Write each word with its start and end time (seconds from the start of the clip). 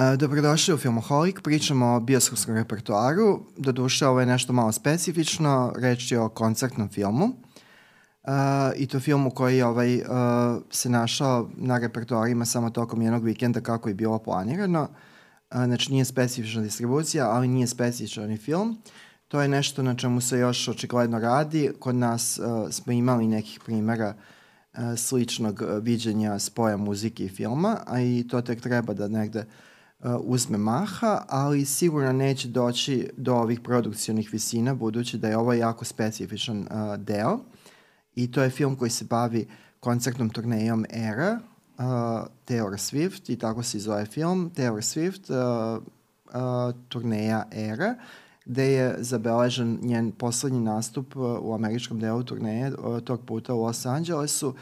E, 0.00 0.16
dobrodošli 0.16 0.74
u 0.74 0.78
Filmoholik, 0.78 1.40
pričamo 1.42 1.86
o 1.86 2.00
bioskopskom 2.00 2.54
repertoaru. 2.54 3.40
Doduše, 3.56 4.06
ovo 4.06 4.20
je 4.20 4.26
nešto 4.26 4.52
malo 4.52 4.72
specifično, 4.72 5.72
reč 5.76 6.12
je 6.12 6.20
o 6.20 6.28
koncertnom 6.28 6.88
filmu. 6.88 7.24
Uh, 7.24 8.30
I 8.76 8.86
to 8.86 9.00
filmu 9.00 9.30
koji 9.30 9.62
ovaj, 9.62 9.96
uh, 9.96 10.02
se 10.70 10.88
našao 10.88 11.50
na 11.56 11.78
repertoarima 11.78 12.44
samo 12.44 12.70
tokom 12.70 13.02
jednog 13.02 13.24
vikenda 13.24 13.60
kako 13.60 13.88
je 13.88 13.94
bilo 13.94 14.18
planirano. 14.18 14.82
Uh, 14.82 15.64
znači 15.64 15.92
nije 15.92 16.04
specifična 16.04 16.62
distribucija, 16.62 17.30
ali 17.30 17.48
nije 17.48 17.66
specifičan 17.66 18.36
film. 18.36 18.78
To 19.28 19.42
je 19.42 19.48
nešto 19.48 19.82
na 19.82 19.94
čemu 19.94 20.20
se 20.20 20.38
još 20.38 20.68
očigledno 20.68 21.18
radi. 21.18 21.70
Kod 21.78 21.94
nas 21.94 22.38
uh, 22.38 22.70
smo 22.70 22.92
imali 22.92 23.26
nekih 23.26 23.60
primera 23.64 24.14
sličnog 24.96 25.62
viđenja 25.82 26.38
spoja 26.38 26.76
muzike 26.76 27.24
i 27.24 27.28
filma, 27.28 27.76
a 27.86 28.00
i 28.00 28.26
to 28.30 28.40
tek 28.40 28.60
treba 28.60 28.94
da 28.94 29.08
negde 29.08 29.38
Uh, 29.40 29.69
uzme 30.20 30.58
maha, 30.58 31.24
ali 31.28 31.64
sigurno 31.64 32.12
neće 32.12 32.48
doći 32.48 33.10
do 33.16 33.34
ovih 33.34 33.60
produkcionih 33.60 34.32
visina, 34.32 34.74
budući 34.74 35.18
da 35.18 35.28
je 35.28 35.36
ovo 35.36 35.52
jako 35.52 35.84
specifičan 35.84 36.58
uh, 36.58 36.96
deo. 36.96 37.38
I 38.14 38.32
to 38.32 38.42
je 38.42 38.50
film 38.50 38.76
koji 38.76 38.90
se 38.90 39.04
bavi 39.04 39.48
koncertnom 39.80 40.30
turnejom 40.30 40.84
Era, 40.90 41.40
uh, 41.78 41.84
Taylor 42.46 42.76
Swift, 42.76 43.32
i 43.32 43.36
tako 43.36 43.62
se 43.62 43.78
zove 43.78 44.06
film, 44.06 44.50
Taylor 44.56 44.82
Swift, 44.82 45.30
uh, 45.30 45.82
uh, 46.26 46.80
turneja 46.88 47.44
Era, 47.52 47.94
gde 48.44 48.72
je 48.72 48.96
zabeležen 48.98 49.78
njen 49.82 50.12
poslednji 50.12 50.60
nastup 50.60 51.16
uh, 51.16 51.38
u 51.40 51.54
američkom 51.54 52.00
delu 52.00 52.22
turneje, 52.22 52.72
uh, 52.74 53.00
tog 53.00 53.24
puta 53.26 53.54
u 53.54 53.62
Los 53.62 53.86
Angelesu, 53.86 54.54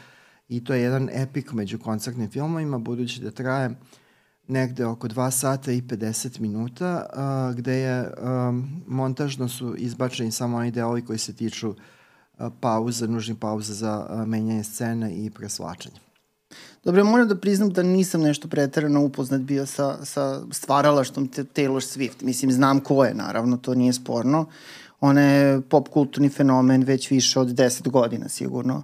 i 0.49 0.63
to 0.63 0.73
je 0.73 0.81
jedan 0.81 1.09
epik 1.13 1.53
među 1.53 1.79
koncertnim 1.79 2.29
filmovima, 2.29 2.77
budući 2.77 3.21
da 3.21 3.31
traje 3.31 3.69
uh, 3.69 3.75
negde 4.49 4.85
oko 4.85 5.07
2 5.07 5.31
sata 5.31 5.71
i 5.71 5.81
50 5.81 6.39
minuta, 6.39 7.05
a, 7.13 7.53
gde 7.57 7.73
je 7.73 8.13
a, 8.17 8.53
montažno 8.87 9.49
su 9.49 9.75
izbačeni 9.77 10.31
samo 10.31 10.57
oni 10.57 10.71
delovi 10.71 11.05
koji 11.05 11.19
se 11.19 11.33
tiču 11.33 11.73
a, 12.37 12.49
pauza, 12.59 13.07
nužnih 13.07 13.37
pauza 13.37 13.73
za 13.73 14.05
a, 14.09 14.25
menjanje 14.25 14.63
scene 14.63 15.15
i 15.15 15.29
preslačanje. 15.29 15.99
Dobro, 16.83 17.03
moram 17.03 17.27
da 17.27 17.35
priznam 17.35 17.69
da 17.69 17.83
nisam 17.83 18.21
nešto 18.21 18.47
pretarano 18.47 19.03
upoznat 19.03 19.41
bio 19.41 19.65
sa, 19.65 20.05
sa 20.05 20.41
stvaralaštom 20.51 21.29
Taylor 21.29 21.81
Swift. 21.81 22.23
Mislim, 22.23 22.51
znam 22.51 22.79
ko 22.79 23.05
je, 23.05 23.13
naravno, 23.13 23.57
to 23.57 23.75
nije 23.75 23.93
sporno. 23.93 24.45
Ona 24.99 25.21
je 25.21 25.61
pop 25.61 25.87
kulturni 25.89 26.29
fenomen 26.29 26.83
već 26.83 27.11
više 27.11 27.39
od 27.39 27.47
10 27.47 27.89
godina, 27.89 28.29
sigurno. 28.29 28.83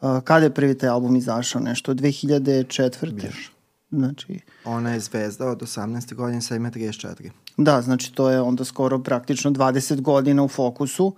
Uh, 0.00 0.20
kada 0.24 0.44
je 0.44 0.54
prvi 0.54 0.78
taj 0.78 0.88
album 0.88 1.16
izašao? 1.16 1.62
Nešto 1.62 1.90
od 1.90 2.00
2004. 2.00 3.12
Biš. 3.12 3.55
Znači... 3.96 4.40
Ona 4.64 4.92
je 4.92 5.00
zvezda 5.00 5.46
od 5.46 5.62
18. 5.62 6.14
godine, 6.14 6.42
sad 6.42 6.56
ima 6.56 6.70
34. 6.70 7.30
Da, 7.56 7.82
znači 7.82 8.14
to 8.14 8.30
je 8.30 8.40
onda 8.40 8.64
skoro 8.64 8.98
praktično 8.98 9.50
20 9.50 10.00
godina 10.00 10.42
u 10.42 10.48
fokusu. 10.48 11.14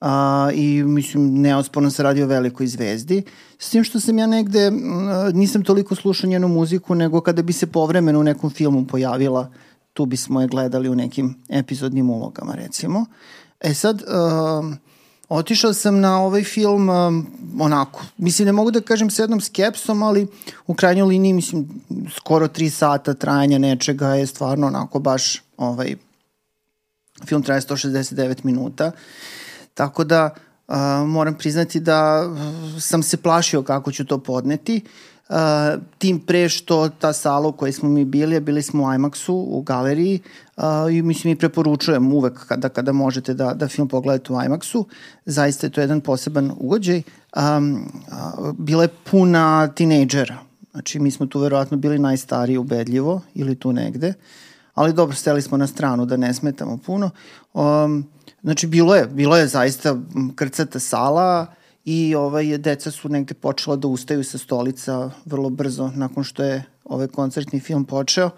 Uh, 0.00 0.08
i 0.54 0.82
mislim 0.82 1.40
neosporno 1.40 1.90
se 1.90 2.02
radi 2.02 2.22
o 2.22 2.26
velikoj 2.26 2.66
zvezdi 2.66 3.22
s 3.58 3.70
tim 3.70 3.84
što 3.84 4.00
sam 4.00 4.18
ja 4.18 4.26
negde 4.26 4.68
uh, 4.68 4.74
nisam 5.34 5.62
toliko 5.64 5.94
slušao 5.94 6.30
njenu 6.30 6.48
muziku 6.48 6.94
nego 6.94 7.20
kada 7.20 7.42
bi 7.42 7.52
se 7.52 7.66
povremeno 7.66 8.20
u 8.20 8.22
nekom 8.22 8.50
filmu 8.50 8.86
pojavila 8.86 9.50
tu 9.92 10.06
bismo 10.06 10.40
je 10.40 10.48
gledali 10.48 10.88
u 10.88 10.94
nekim 10.94 11.34
epizodnim 11.48 12.10
ulogama 12.10 12.54
recimo 12.54 13.06
e 13.60 13.74
sad 13.74 14.02
uh, 14.02 14.74
Otišao 15.32 15.72
sam 15.72 16.00
na 16.00 16.20
ovaj 16.22 16.44
film 16.44 16.88
um, 16.88 17.26
onako, 17.58 18.04
mislim 18.16 18.46
ne 18.46 18.52
mogu 18.52 18.70
da 18.70 18.80
kažem 18.80 19.10
s 19.10 19.18
jednom 19.18 19.40
skepsom, 19.40 20.02
ali 20.02 20.26
u 20.66 20.74
krajnjoj 20.74 21.06
liniji 21.06 21.32
mislim 21.32 21.68
skoro 22.16 22.48
tri 22.48 22.70
sata 22.70 23.14
trajanja 23.14 23.58
nečega 23.58 24.08
je 24.08 24.26
stvarno 24.26 24.66
onako 24.66 24.98
baš 24.98 25.42
ovaj 25.56 25.96
film 27.26 27.42
traje 27.42 27.60
169 27.60 28.44
minuta. 28.44 28.92
Tako 29.74 30.04
da 30.04 30.34
uh, 30.68 30.74
moram 31.06 31.38
priznati 31.38 31.80
da 31.80 32.30
sam 32.80 33.02
se 33.02 33.16
plašio 33.16 33.62
kako 33.62 33.92
ću 33.92 34.04
to 34.04 34.18
podneti. 34.18 34.82
Uh, 34.84 35.11
tim 35.98 36.18
pre 36.20 36.48
što 36.48 36.88
ta 36.88 37.12
sala 37.12 37.48
u 37.48 37.52
kojoj 37.52 37.72
smo 37.72 37.88
mi 37.88 38.04
bili, 38.04 38.40
bili 38.40 38.62
smo 38.62 38.84
u 38.84 38.86
IMAX-u, 38.86 39.34
u 39.34 39.62
galeriji, 39.62 40.20
uh, 40.56 40.64
i 40.90 41.02
mislim 41.02 41.32
i 41.32 41.36
preporučujem 41.36 42.12
uvek 42.12 42.46
kada, 42.46 42.68
kada 42.68 42.92
možete 42.92 43.34
da, 43.34 43.54
da 43.54 43.68
film 43.68 43.88
pogledate 43.88 44.32
u 44.32 44.36
IMAX-u. 44.36 44.86
Zaista 45.24 45.66
je 45.66 45.70
to 45.70 45.80
jedan 45.80 46.00
poseban 46.00 46.52
ugođaj. 46.58 47.02
Um, 47.36 47.72
uh, 47.72 48.52
bila 48.58 48.82
je 48.82 48.88
puna 49.10 49.68
tinejdžera. 49.68 50.38
Znači, 50.70 50.98
mi 50.98 51.10
smo 51.10 51.26
tu 51.26 51.40
verovatno 51.40 51.76
bili 51.76 51.98
najstariji 51.98 52.56
ubedljivo 52.56 53.20
ili 53.34 53.54
tu 53.54 53.72
negde. 53.72 54.14
Ali 54.74 54.92
dobro, 54.92 55.16
steli 55.16 55.42
smo 55.42 55.56
na 55.56 55.66
stranu 55.66 56.06
da 56.06 56.16
ne 56.16 56.34
smetamo 56.34 56.76
puno. 56.76 57.10
Um, 57.54 58.06
znači, 58.42 58.66
bilo 58.66 58.94
je, 58.94 59.06
bilo 59.06 59.36
je 59.36 59.46
zaista 59.46 59.96
krcata 60.34 60.78
sala, 60.78 61.46
uh, 61.48 61.61
i 61.84 62.14
ovaj, 62.14 62.58
deca 62.58 62.90
su 62.90 63.08
negde 63.08 63.34
počela 63.34 63.76
da 63.76 63.88
ustaju 63.88 64.24
sa 64.24 64.38
stolica 64.38 65.10
vrlo 65.24 65.50
brzo 65.50 65.90
nakon 65.94 66.24
što 66.24 66.42
je 66.42 66.64
ovaj 66.84 67.06
koncertni 67.06 67.60
film 67.60 67.84
počeo, 67.84 68.30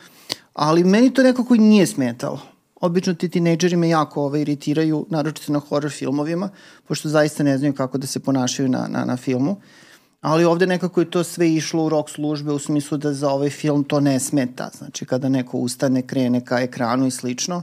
ali 0.54 0.84
meni 0.84 1.14
to 1.14 1.22
nekako 1.22 1.54
nije 1.54 1.86
smetalo. 1.86 2.40
Obično 2.80 3.14
ti 3.14 3.28
tinejdžeri 3.28 3.76
me 3.76 3.88
jako 3.88 4.22
ovaj, 4.22 4.40
iritiraju, 4.40 5.06
naročito 5.10 5.52
na 5.52 5.58
horror 5.58 5.90
filmovima, 5.90 6.48
pošto 6.88 7.08
zaista 7.08 7.42
ne 7.42 7.58
znaju 7.58 7.74
kako 7.74 7.98
da 7.98 8.06
se 8.06 8.20
ponašaju 8.20 8.68
na, 8.68 8.86
na, 8.88 9.04
na 9.04 9.16
filmu. 9.16 9.56
Ali 10.20 10.44
ovde 10.44 10.66
nekako 10.66 11.00
je 11.00 11.10
to 11.10 11.24
sve 11.24 11.50
išlo 11.54 11.84
u 11.84 11.88
rok 11.88 12.10
službe 12.10 12.52
u 12.52 12.58
smislu 12.58 12.98
da 12.98 13.12
za 13.12 13.30
ovaj 13.30 13.50
film 13.50 13.84
to 13.84 14.00
ne 14.00 14.20
smeta. 14.20 14.70
Znači 14.78 15.04
kada 15.06 15.28
neko 15.28 15.58
ustane, 15.58 16.02
krene 16.02 16.44
ka 16.44 16.60
ekranu 16.60 17.06
i 17.06 17.10
slično, 17.10 17.62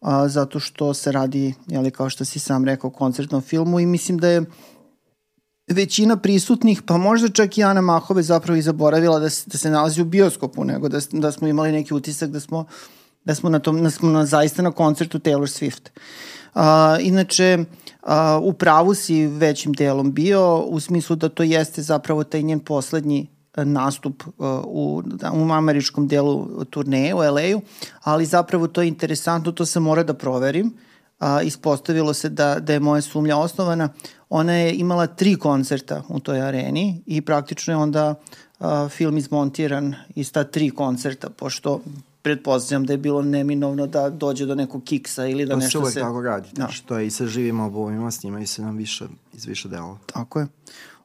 a, 0.00 0.28
zato 0.28 0.60
što 0.60 0.94
se 0.94 1.12
radi, 1.12 1.54
jeli, 1.66 1.90
kao 1.90 2.10
što 2.10 2.24
si 2.24 2.38
sam 2.38 2.64
rekao, 2.64 2.90
koncertnom 2.90 3.42
filmu 3.42 3.80
i 3.80 3.86
mislim 3.86 4.18
da 4.18 4.28
je 4.28 4.44
većina 5.66 6.16
prisutnih, 6.16 6.82
pa 6.82 6.96
možda 6.96 7.28
čak 7.28 7.58
i 7.58 7.64
Ana 7.64 7.80
Mahove 7.80 8.22
zapravo 8.22 8.56
i 8.56 8.62
zaboravila 8.62 9.18
da, 9.18 9.28
da 9.46 9.58
se 9.58 9.70
nalazi 9.70 10.02
u 10.02 10.04
bioskopu, 10.04 10.64
nego 10.64 10.88
da, 10.88 10.98
da 11.12 11.32
smo 11.32 11.48
imali 11.48 11.72
neki 11.72 11.94
utisak 11.94 12.30
da 12.30 12.40
smo, 12.40 12.64
da 13.24 13.34
smo, 13.34 13.50
na 13.50 13.58
tom, 13.58 13.82
da 13.82 13.90
smo 13.90 14.10
na, 14.10 14.26
zaista 14.26 14.62
na 14.62 14.70
koncertu 14.70 15.18
Taylor 15.18 15.46
Swift. 15.46 15.90
Uh, 16.54 17.06
inače, 17.06 17.64
uh, 18.02 18.10
u 18.42 18.52
pravu 18.52 18.94
si 18.94 19.26
većim 19.26 19.72
delom 19.72 20.12
bio, 20.12 20.58
u 20.58 20.80
smislu 20.80 21.16
da 21.16 21.28
to 21.28 21.42
jeste 21.42 21.82
zapravo 21.82 22.24
taj 22.24 22.42
njen 22.42 22.60
poslednji 22.60 23.26
nastup 23.56 24.22
uh, 24.26 24.34
u, 24.64 25.02
da, 25.04 25.32
u 25.32 25.52
američkom 25.52 26.08
delu 26.08 26.64
turneje 26.64 27.14
u 27.14 27.18
LA-u, 27.18 27.60
ali 28.02 28.26
zapravo 28.26 28.68
to 28.68 28.82
je 28.82 28.88
interesantno, 28.88 29.52
to 29.52 29.66
se 29.66 29.80
mora 29.80 30.02
da 30.02 30.14
proverim. 30.14 30.74
A, 31.18 31.42
ispostavilo 31.42 32.14
se 32.14 32.28
da, 32.28 32.60
da 32.60 32.72
je 32.72 32.80
moja 32.80 33.02
sumlja 33.02 33.36
osnovana. 33.36 33.88
Ona 34.28 34.52
je 34.52 34.74
imala 34.74 35.06
tri 35.06 35.36
koncerta 35.36 36.02
u 36.08 36.20
toj 36.20 36.40
areni 36.40 37.02
i 37.06 37.20
praktično 37.20 37.72
je 37.72 37.76
onda 37.76 38.14
a, 38.60 38.88
film 38.88 39.18
izmontiran 39.18 39.94
iz 40.14 40.32
ta 40.32 40.44
tri 40.44 40.70
koncerta, 40.70 41.30
pošto 41.30 41.80
pretpostavljam 42.22 42.86
da 42.86 42.92
je 42.92 42.98
bilo 42.98 43.22
neminovno 43.22 43.86
da 43.86 44.10
dođe 44.10 44.46
do 44.46 44.54
nekog 44.54 44.84
kiksa 44.84 45.26
ili 45.26 45.46
da 45.46 45.52
to 45.52 45.56
nešto 45.56 45.78
se... 45.78 45.84
To 45.84 45.90
se 45.90 45.98
uvek 46.00 46.08
tako 46.08 46.22
radi, 46.22 46.48
da. 46.52 46.54
znači 46.54 46.86
to 46.86 46.98
je 46.98 47.06
i 47.06 47.10
sa 47.10 47.26
živim 47.26 47.60
obovima, 47.60 48.10
snimaju 48.10 48.46
se 48.46 48.62
nam 48.62 48.76
više, 48.76 49.04
iz 49.32 49.44
više 49.46 49.68
delova. 49.68 49.98
Tako 50.06 50.40
je. 50.40 50.46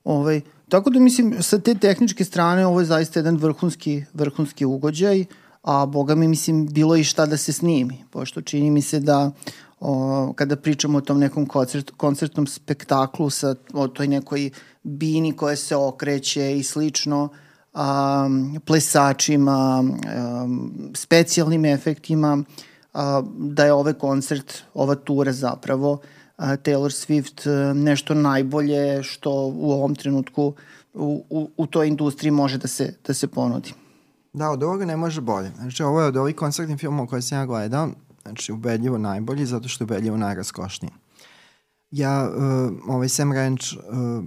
Ovaj, 0.04 0.42
tako 0.70 0.90
da 0.90 1.00
mislim, 1.00 1.36
sa 1.44 1.60
te 1.60 1.76
tehničke 1.76 2.24
strane 2.24 2.66
ovo 2.66 2.80
je 2.80 2.86
zaista 2.86 3.20
jedan 3.20 3.38
vrhunski, 3.38 4.04
vrhunski 4.14 4.66
ugođaj, 4.66 5.26
a 5.64 5.86
boga 5.86 6.16
mi 6.16 6.28
mislim 6.28 6.68
bilo 6.68 6.96
i 6.96 7.04
šta 7.04 7.26
da 7.26 7.38
se 7.38 7.54
snimi, 7.54 8.04
pošto 8.10 8.42
čini 8.42 8.72
mi 8.72 8.82
se 8.82 9.00
da 9.00 9.32
o, 9.82 10.34
kada 10.36 10.56
pričamo 10.56 10.98
o 10.98 11.02
tom 11.02 11.20
nekom 11.20 11.46
koncert, 11.46 11.92
koncertnom 11.98 12.48
spektaklu 12.48 13.30
sa 13.30 13.56
o 13.74 13.88
toj 13.88 14.08
nekoj 14.08 14.50
bini 14.84 15.34
koja 15.36 15.56
se 15.56 15.76
okreće 15.76 16.58
i 16.58 16.64
slično, 16.64 17.30
a, 17.74 18.30
plesačima, 18.66 19.84
a, 20.08 20.48
specijalnim 20.94 21.66
efektima, 21.66 22.44
a, 22.94 23.22
da 23.38 23.66
je 23.66 23.74
ovaj 23.74 23.94
koncert, 23.94 24.54
ova 24.74 24.96
tura 24.96 25.34
zapravo, 25.34 26.00
a, 26.38 26.58
Taylor 26.58 26.94
Swift 26.94 27.50
a, 27.50 27.74
nešto 27.74 28.14
najbolje 28.14 29.04
što 29.04 29.32
u 29.56 29.72
ovom 29.72 29.96
trenutku 29.96 30.54
u, 30.94 31.26
u, 31.30 31.50
u 31.58 31.68
toj 31.68 31.88
industriji 31.88 32.32
može 32.32 32.58
da 32.58 32.68
se, 32.68 32.94
da 33.08 33.14
se 33.14 33.28
ponudi. 33.28 33.74
Da, 34.34 34.50
od 34.50 34.64
ovoga 34.64 34.86
ne 34.86 34.98
može 34.98 35.22
bolje. 35.22 35.52
Znači, 35.56 35.84
ovo 35.84 36.02
je 36.02 36.08
od 36.08 36.18
ovih 36.18 36.36
koncertnih 36.36 36.80
filmova 36.80 37.08
koje 37.08 37.22
sam 37.22 37.38
ja 37.38 37.46
gledao, 37.46 37.90
Znači, 38.22 38.52
ubedljivo 38.52 38.98
najbolji, 38.98 39.46
zato 39.46 39.68
što 39.68 39.84
je 39.84 39.86
ubedljivo 39.86 40.18
najraskošniji. 40.18 40.92
Ja, 41.92 42.30
uh, 42.30 42.74
ovaj 42.88 43.10
Sam 43.10 43.34
Ranch, 43.34 43.64
uh, 43.74 44.26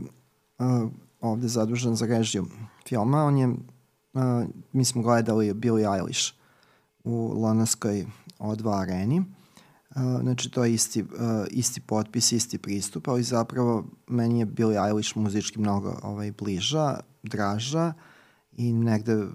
uh, 0.58 0.90
ovde 1.20 1.48
zadužen 1.48 1.96
za 1.96 2.06
režiju 2.06 2.46
filma, 2.88 3.24
on 3.24 3.38
je, 3.38 3.48
uh, 3.48 3.54
mi 4.72 4.84
smo 4.84 5.02
gledali 5.02 5.54
Billie 5.54 5.88
Eilish 5.96 6.32
u 7.04 7.42
Lonaskoj 7.42 8.06
O2 8.38 8.80
areni. 8.80 9.18
Uh, 9.20 10.20
znači, 10.20 10.50
to 10.50 10.64
je 10.64 10.74
isti, 10.74 11.02
uh, 11.02 11.08
isti 11.50 11.80
potpis, 11.80 12.32
isti 12.32 12.58
pristup, 12.58 13.08
ali 13.08 13.22
zapravo 13.22 13.84
meni 14.08 14.38
je 14.38 14.46
Billie 14.46 14.78
Eilish 14.86 15.16
muzički 15.16 15.60
mnogo 15.60 15.98
ovaj, 16.02 16.32
bliža, 16.32 17.00
draža 17.22 17.92
i 18.56 18.72
negde 18.72 19.26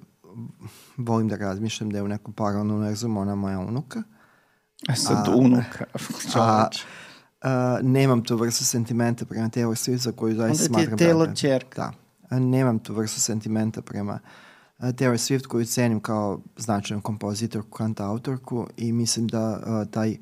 volim 0.97 1.27
da 1.27 1.35
razmišljam 1.35 1.89
da 1.89 1.97
je 1.97 2.03
u 2.03 2.07
nekom 2.07 2.33
paralelnom 2.33 2.77
univerzumu 2.77 3.21
ona 3.21 3.35
moja 3.35 3.59
unuka. 3.59 4.03
E 4.87 4.95
sad, 4.95 5.27
a, 5.27 5.35
unuka, 5.35 5.85
čoveč. 6.33 6.83
A, 7.41 7.79
nemam 7.81 8.23
tu 8.23 8.37
vrstu 8.37 8.65
sentimenta 8.65 9.25
prema 9.25 9.49
Taylor 9.49 9.75
Swift 9.75 9.97
za 10.03 10.11
koju 10.11 10.35
zaista 10.35 10.63
smatram... 10.63 10.83
Onda 10.83 10.97
ti 10.97 11.03
je 11.03 11.09
Taylor 11.09 11.27
da, 11.27 11.35
čerka. 11.35 11.81
Da. 11.81 12.35
A, 12.35 12.39
nemam 12.39 12.79
tu 12.79 12.93
vrstu 12.93 13.21
sentimenta 13.21 13.81
prema 13.81 14.19
Taylor 14.79 15.17
Swift 15.17 15.47
koju 15.47 15.65
cenim 15.65 15.99
kao 15.99 16.39
značajnu 16.57 17.01
kompozitorku, 17.01 17.77
kantautorku 17.77 18.67
i 18.77 18.91
mislim 18.93 19.27
da 19.27 19.61
a, 19.65 19.85
taj 19.91 20.17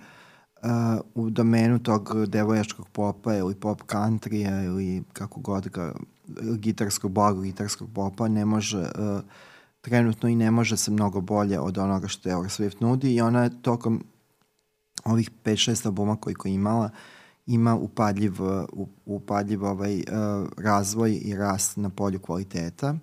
a, 0.61 0.99
u 1.15 1.29
domenu 1.29 1.79
tog 1.79 2.25
devojačkog 2.27 2.89
popa 2.89 3.35
ili 3.35 3.55
pop 3.55 3.81
countrya 3.91 4.63
ili 4.65 5.03
kako 5.13 5.39
god 5.39 5.67
ga 5.67 5.93
gitarskog 6.57 7.11
blago 7.11 7.41
gitarskog 7.41 7.89
popa 7.95 8.27
ne 8.27 8.45
može 8.45 8.79
uh, 8.79 9.21
trenutno 9.81 10.29
i 10.29 10.35
ne 10.35 10.51
može 10.51 10.77
se 10.77 10.91
mnogo 10.91 11.21
bolje 11.21 11.59
od 11.59 11.77
onoga 11.77 12.07
što 12.07 12.29
Taylor 12.29 12.61
Swift 12.61 12.81
nudi 12.81 13.15
i 13.15 13.21
ona 13.21 13.43
je 13.43 13.61
tokom 13.61 14.03
ovih 15.07 15.31
5-6 15.43 15.85
albuma 15.85 16.15
koji 16.15 16.35
je 16.45 16.53
imala 16.53 16.89
ima 17.47 17.75
upadljiv, 17.75 18.33
upadljiv 19.05 19.65
ovaj, 19.65 19.97
uh, 19.97 20.03
razvoj 20.57 21.19
i 21.21 21.35
rast 21.35 21.77
na 21.77 21.89
polju 21.89 22.19
kvaliteta. 22.19 22.95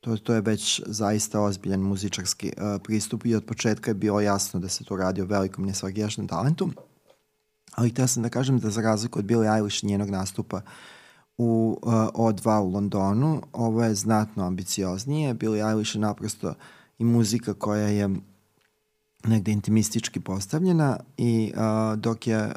To, 0.00 0.16
to 0.16 0.34
je 0.34 0.40
već 0.40 0.82
zaista 0.86 1.40
ozbiljan 1.40 1.80
muzičarski 1.80 2.52
uh, 2.56 2.80
pristup 2.84 3.26
i 3.26 3.34
od 3.34 3.44
početka 3.44 3.90
je 3.90 3.94
bilo 3.94 4.20
jasno 4.20 4.60
da 4.60 4.68
se 4.68 4.84
to 4.84 4.96
radi 4.96 5.22
o 5.22 5.26
velikom 5.26 5.66
nesvagijašnom 5.66 6.28
talentu. 6.28 6.70
Ali 7.74 7.90
htio 7.90 8.08
sam 8.08 8.22
da 8.22 8.28
kažem 8.28 8.58
da 8.58 8.70
za 8.70 8.80
razliku 8.80 9.18
od 9.18 9.24
Billie 9.24 9.54
Eilish 9.56 9.84
njenog 9.84 10.10
nastupa 10.10 10.60
u 11.38 11.78
uh, 11.82 11.92
O2 11.92 12.58
u 12.58 12.70
Londonu. 12.70 13.42
Ovo 13.52 13.84
je 13.84 13.94
znatno 13.94 14.46
ambicioznije. 14.46 15.34
Billie 15.34 15.64
Eilish 15.64 15.94
je 15.94 16.00
naprosto 16.00 16.54
i 16.98 17.04
muzika 17.04 17.54
koja 17.54 17.88
je 17.88 18.08
negde 19.24 19.52
intimistički 19.52 20.20
postavljena 20.20 20.98
i 21.16 21.52
uh, 21.56 21.98
dok 21.98 22.26
je 22.26 22.46
uh, 22.46 22.52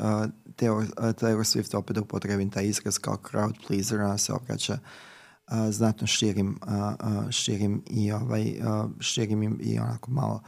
Taylor, 0.55 0.81
uh, 0.81 1.05
Taylor 1.05 1.43
Swift 1.43 1.77
opet 1.77 1.95
da 1.95 2.01
upotrebim 2.01 2.49
taj 2.49 2.65
izraz 2.65 2.97
kao 2.97 3.17
crowd 3.31 3.53
pleaser, 3.67 4.01
ona 4.01 4.17
se 4.17 4.33
obraća 4.33 4.73
uh, 4.73 5.53
znatno 5.69 6.07
širim, 6.07 6.59
uh, 6.61 6.73
uh, 6.73 7.31
širim 7.31 7.83
i 7.89 8.11
ovaj, 8.11 8.59
uh, 8.59 8.91
širim 8.99 9.59
i, 9.61 9.79
onako 9.79 10.11
malo 10.11 10.41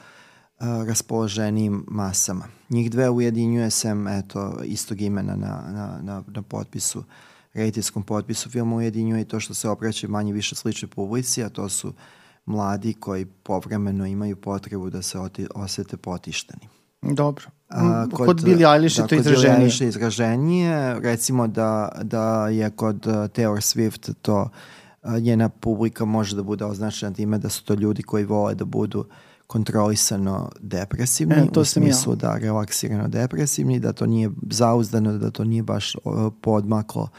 uh, 0.60 0.66
raspoloženijim 0.88 1.86
masama. 1.88 2.46
Njih 2.70 2.92
dve 2.92 3.10
ujedinjuje 3.10 3.70
sem 3.70 4.08
eto, 4.08 4.60
istog 4.64 5.02
imena 5.02 5.36
na, 5.36 5.64
na, 5.72 6.00
na, 6.02 6.24
na 6.28 6.42
potpisu 6.42 7.00
uh, 7.00 7.06
rediteljskom 7.54 8.04
potpisu 8.04 8.50
filma 8.50 8.76
ujedinjuje 8.76 9.22
i 9.22 9.26
to 9.26 9.40
što 9.40 9.54
se 9.54 9.70
obraća 9.70 10.08
manje 10.08 10.34
više 10.34 10.56
sličnoj 10.56 10.90
publici, 10.90 11.44
a 11.44 11.50
to 11.50 11.70
su 11.70 11.94
mladi 12.46 12.94
koji 12.94 13.26
povremeno 13.26 14.06
imaju 14.06 14.36
potrebu 14.36 14.90
da 14.90 15.02
se 15.02 15.20
oti, 15.20 15.48
osete 15.56 15.98
potišteni. 15.98 16.68
Dobro. 17.02 17.46
A, 17.70 18.08
kod, 18.12 18.26
kod 18.26 18.44
Billie 18.44 18.68
Eilish 18.74 18.98
da, 18.98 19.04
je 19.04 19.08
to 19.08 19.16
izraženije. 19.16 19.70
Kod 19.70 19.78
Billie 19.80 19.90
izraženije. 19.90 21.00
Recimo 21.00 21.48
da, 21.48 21.92
da 22.04 22.48
je 22.48 22.70
kod 22.70 23.08
uh, 23.08 23.14
Taylor 23.14 23.62
Swift 23.62 24.14
to 24.22 24.50
uh, 25.04 25.14
njena 25.14 25.50
publika 25.50 26.06
može 26.06 26.36
da 26.36 26.44
bude 26.44 26.66
označena 26.66 27.14
time 27.14 27.38
da 27.38 27.50
su 27.50 27.64
to 27.64 27.74
ljudi 27.74 28.04
koji 28.04 28.26
vole 28.26 28.56
da 28.56 28.66
budu 28.66 29.06
kontrolisano 29.48 30.52
depresivni, 30.60 31.36
e, 31.36 31.52
to 31.54 31.62
u 31.62 31.66
smislu 31.66 32.14
ja. 32.14 32.16
da 32.16 32.38
relaksirano 32.38 33.08
depresivni, 33.08 33.80
da 33.80 33.94
to 33.94 34.06
nije 34.06 34.30
zauzdano, 34.52 35.18
da 35.18 35.32
to 35.32 35.44
nije 35.44 35.64
baš 35.64 35.96
uh, 35.96 36.34
podmaklo 36.42 37.10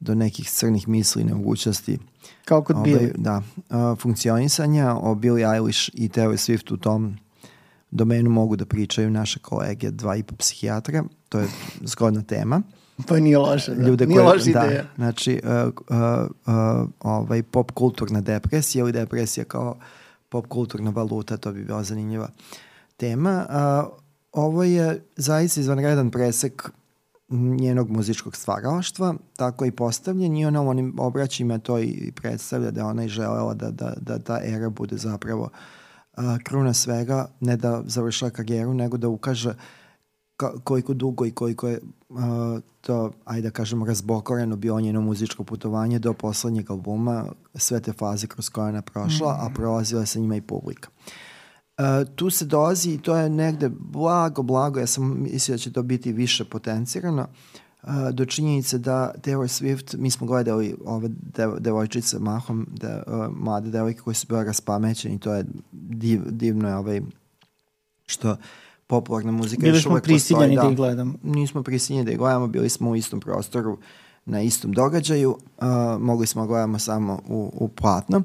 do 0.00 0.14
nekih 0.14 0.50
crnih 0.50 0.88
misli 0.88 1.22
i 1.22 1.24
nemogućnosti 1.24 1.98
Kao 2.44 2.62
kod 2.62 2.76
ovaj, 2.76 2.90
Billy. 2.90 3.12
Da, 3.16 3.42
uh, 3.56 3.98
funkcionisanja 3.98 4.94
o 4.94 5.14
Billie 5.14 5.54
Eilish 5.54 5.90
i 5.94 6.08
Taylor 6.08 6.36
Swift 6.36 6.72
u 6.72 6.76
tom 6.76 7.16
domenu 7.90 8.30
mogu 8.30 8.56
da 8.56 8.66
pričaju 8.66 9.10
naše 9.10 9.38
kolege, 9.38 9.90
dva 9.90 10.16
i 10.16 10.22
po 10.22 10.36
psihijatra, 10.36 11.04
to 11.28 11.38
je 11.38 11.48
zgodna 11.80 12.22
tema. 12.22 12.62
Pa 13.08 13.20
nije 13.20 13.38
loše, 13.38 13.74
da. 13.74 13.88
Ljude 13.88 14.06
nije 14.06 14.20
koje, 14.20 14.32
loša 14.32 14.52
da, 14.52 14.64
ideja. 14.66 14.84
Znači, 14.96 15.40
uh, 15.44 15.72
uh, 15.88 16.30
uh, 16.46 16.88
ovaj, 17.00 17.42
pop 17.42 17.70
kulturna 17.70 18.20
depresija 18.20 18.82
ili 18.82 18.92
depresija 18.92 19.44
kao 19.44 19.78
pop 20.28 20.46
kulturna 20.46 20.90
valuta, 20.90 21.36
to 21.36 21.52
bi 21.52 21.64
bila 21.64 21.82
zanimljiva 21.82 22.28
tema. 22.96 23.46
Uh, 23.48 23.98
ovo 24.32 24.64
je 24.64 25.04
zaista 25.16 25.60
izvanredan 25.60 26.10
presek 26.10 26.70
njenog 27.30 27.90
muzičkog 27.90 28.36
stvaralaštva, 28.36 29.14
tako 29.36 29.64
i 29.64 29.70
postavljen 29.70 30.36
i 30.36 30.46
ona 30.46 30.62
u 30.62 30.68
onim 30.68 30.94
obraćima 30.98 31.58
to 31.58 31.78
i 31.78 32.12
predstavlja 32.14 32.70
da 32.70 32.86
ona 32.86 33.04
i 33.04 33.08
želela 33.08 33.54
da, 33.54 33.70
da, 33.70 33.94
da 34.00 34.18
ta 34.18 34.40
era 34.44 34.70
bude 34.70 34.96
zapravo 34.96 35.42
uh, 36.16 36.24
kruna 36.44 36.74
svega, 36.74 37.28
ne 37.40 37.56
da 37.56 37.82
završila 37.86 38.30
karijeru, 38.30 38.74
nego 38.74 38.96
da 38.96 39.08
ukaže 39.08 39.54
ka, 40.36 40.52
koliko 40.64 40.94
dugo 40.94 41.26
i 41.26 41.30
koliko 41.30 41.68
je 41.68 41.80
uh, 42.08 42.18
to, 42.80 43.12
ajde 43.24 43.48
da 43.48 43.50
kažemo, 43.50 43.86
razbokoreno 43.86 44.56
bio 44.56 44.80
njeno 44.80 45.00
muzičko 45.00 45.44
putovanje 45.44 45.98
do 45.98 46.12
poslednjeg 46.12 46.70
albuma, 46.70 47.24
sve 47.54 47.80
te 47.80 47.92
faze 47.92 48.26
kroz 48.26 48.48
koje 48.48 48.68
ona 48.68 48.82
prošla, 48.82 49.32
mm. 49.32 49.46
a 49.46 49.50
prolazila 49.54 50.06
sa 50.06 50.18
njima 50.18 50.36
i 50.36 50.40
publika. 50.40 50.88
Uh, 50.88 51.29
tu 52.14 52.30
se 52.30 52.44
dolazi 52.44 52.90
i 52.90 52.98
to 52.98 53.16
je 53.16 53.30
negde 53.30 53.70
blago, 53.78 54.42
blago, 54.42 54.80
ja 54.80 54.86
sam 54.86 55.22
mislio 55.22 55.54
da 55.54 55.58
će 55.58 55.72
to 55.72 55.82
biti 55.82 56.12
više 56.12 56.44
potencirano, 56.44 57.26
uh, 57.82 57.90
do 58.12 58.24
činjenice 58.24 58.78
da 58.78 59.12
Taylor 59.22 59.62
Swift, 59.62 59.96
mi 59.98 60.10
smo 60.10 60.26
gledali 60.26 60.76
ove 60.84 61.08
dev, 61.08 61.50
devojčice 61.58 62.18
mahom, 62.18 62.66
de, 62.70 63.02
uh, 63.06 63.26
mlade 63.36 63.70
devojke 63.70 64.00
koje 64.00 64.14
su 64.14 64.26
bile 64.26 64.44
raspamećene 64.44 65.14
i 65.14 65.18
to 65.18 65.34
je 65.34 65.44
div, 65.72 66.20
divno 66.26 66.68
je 66.68 66.76
ovaj, 66.76 67.00
što 68.06 68.36
popularna 68.86 69.32
muzika 69.32 69.62
bili 69.62 69.80
smo 69.80 70.00
prisiljeni 70.00 70.56
da, 70.56 70.62
da 70.62 70.70
ih 70.70 70.76
gledamo. 70.76 71.14
Nismo 71.22 71.62
prisiljeni 71.62 72.04
da 72.04 72.12
ih 72.12 72.18
gledamo, 72.18 72.46
bili 72.46 72.68
smo 72.68 72.90
u 72.90 72.96
istom 72.96 73.20
prostoru 73.20 73.78
na 74.24 74.42
istom 74.42 74.72
događaju, 74.72 75.30
uh, 75.30 75.66
mogli 76.00 76.26
smo 76.26 76.42
da 76.42 76.46
gledamo 76.46 76.78
samo 76.78 77.20
u, 77.28 77.50
u 77.54 77.68
platno. 77.68 78.18
Uh, 78.18 78.24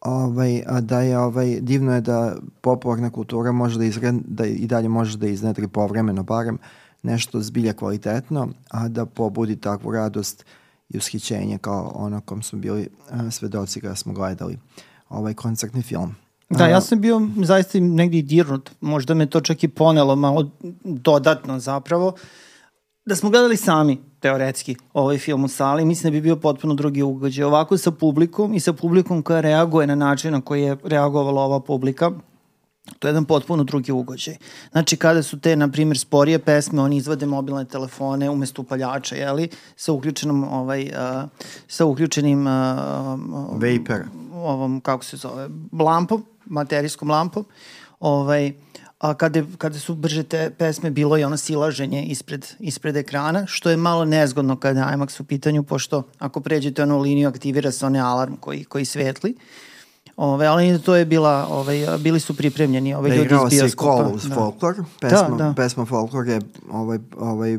ovaj, 0.00 0.62
a 0.66 0.80
da 0.80 1.00
je 1.00 1.18
ovaj, 1.18 1.60
divno 1.60 1.94
je 1.94 2.00
da 2.00 2.36
popularna 2.60 3.10
kultura 3.10 3.52
može 3.52 3.78
da, 3.78 3.84
izred, 3.84 4.14
da 4.26 4.46
i 4.46 4.66
dalje 4.66 4.88
može 4.88 5.18
da 5.18 5.26
iznedri 5.26 5.68
povremeno 5.68 6.22
barem 6.22 6.58
nešto 7.02 7.40
zbilja 7.40 7.72
kvalitetno, 7.72 8.48
a 8.70 8.88
da 8.88 9.06
pobudi 9.06 9.56
takvu 9.56 9.92
radost 9.92 10.44
i 10.88 10.98
ushićenje 10.98 11.58
kao 11.58 11.92
ono 11.94 12.20
kom 12.20 12.42
smo 12.42 12.58
bili 12.58 12.88
a, 13.10 13.30
svedoci 13.30 13.80
kada 13.80 13.94
smo 13.94 14.12
gledali 14.12 14.58
ovaj 15.08 15.34
koncertni 15.34 15.82
film. 15.82 16.14
Da, 16.50 16.66
ja 16.66 16.80
sam 16.80 17.00
bio 17.00 17.28
zaista 17.44 17.78
negdje 17.80 18.22
dirnut, 18.22 18.70
možda 18.80 19.14
me 19.14 19.26
to 19.26 19.40
čak 19.40 19.64
i 19.64 19.68
ponelo 19.68 20.16
malo 20.16 20.50
dodatno 20.84 21.58
zapravo, 21.58 22.14
da 23.06 23.16
smo 23.16 23.30
gledali 23.30 23.56
sami 23.56 23.98
teoretski 24.20 24.76
ovaj 24.94 25.18
film 25.18 25.44
u 25.44 25.48
sali, 25.48 25.84
mislim 25.84 26.12
da 26.12 26.16
bi 26.16 26.20
bio 26.20 26.36
potpuno 26.36 26.74
drugi 26.74 27.02
ugođaj. 27.02 27.44
Ovako 27.44 27.76
sa 27.76 27.90
publikom 27.90 28.54
i 28.54 28.60
sa 28.60 28.72
publikom 28.72 29.22
koja 29.22 29.40
reaguje 29.40 29.86
na 29.86 29.94
način 29.94 30.32
na 30.32 30.40
koji 30.40 30.62
je 30.62 30.76
reagovala 30.84 31.42
ova 31.42 31.60
publika, 31.60 32.10
to 32.98 33.08
je 33.08 33.10
jedan 33.10 33.24
potpuno 33.24 33.64
drugi 33.64 33.92
ugođaj. 33.92 34.36
Znači, 34.72 34.96
kada 34.96 35.22
su 35.22 35.40
te, 35.40 35.56
na 35.56 35.68
primjer, 35.68 35.98
sporije 35.98 36.38
pesme, 36.38 36.82
oni 36.82 36.96
izvade 36.96 37.26
mobilne 37.26 37.64
telefone 37.64 38.30
umesto 38.30 38.62
upaljača, 38.62 39.16
jeli, 39.16 39.48
sa 39.76 39.92
uključenom, 39.92 40.44
ovaj, 40.44 40.82
uh, 40.82 41.28
sa 41.68 41.84
uključenim 41.84 42.46
uh, 42.46 42.52
Vapor. 43.52 44.04
ovom, 44.32 44.80
kako 44.80 45.04
se 45.04 45.16
zove, 45.16 45.48
lampom, 45.80 46.24
materijskom 46.46 47.10
lampom, 47.10 47.44
ovaj, 48.00 48.52
a 48.98 49.14
kada, 49.14 49.42
kada 49.58 49.78
su 49.78 49.94
brže 49.94 50.22
te 50.22 50.50
pesme 50.58 50.90
bilo 50.90 51.16
je 51.16 51.26
ono 51.26 51.36
silaženje 51.36 52.02
ispred, 52.02 52.46
ispred 52.58 52.96
ekrana, 52.96 53.46
što 53.46 53.70
je 53.70 53.76
malo 53.76 54.04
nezgodno 54.04 54.56
kada 54.56 54.80
je 54.80 54.96
IMAX 54.96 55.20
u 55.20 55.24
pitanju, 55.24 55.62
pošto 55.62 56.02
ako 56.18 56.40
pređete 56.40 56.82
onu 56.82 56.98
liniju 56.98 57.28
aktivira 57.28 57.72
se 57.72 57.86
onaj 57.86 58.00
alarm 58.00 58.36
koji, 58.40 58.64
koji 58.64 58.84
svetli. 58.84 59.36
Ove, 60.16 60.46
ali 60.46 60.82
to 60.82 60.96
je 60.96 61.04
bila, 61.04 61.46
ovaj, 61.50 61.86
bili 61.98 62.20
su 62.20 62.36
pripremljeni 62.36 62.94
ovaj, 62.94 63.10
da, 63.10 63.16
ljudi 63.16 63.34
iz 63.34 63.60
bioskopa. 63.60 64.02
Da, 64.02 64.08
igrao 64.08 64.18
se 64.18 64.26
uz 64.26 64.28
da. 64.28 64.34
folklor. 64.34 64.74
Pesma, 65.00 65.28
da, 65.28 65.44
da. 65.44 65.54
pesma 65.56 65.84
folklor 65.84 66.28
je 66.28 66.40
ovaj, 66.70 66.98
ovaj, 67.18 67.58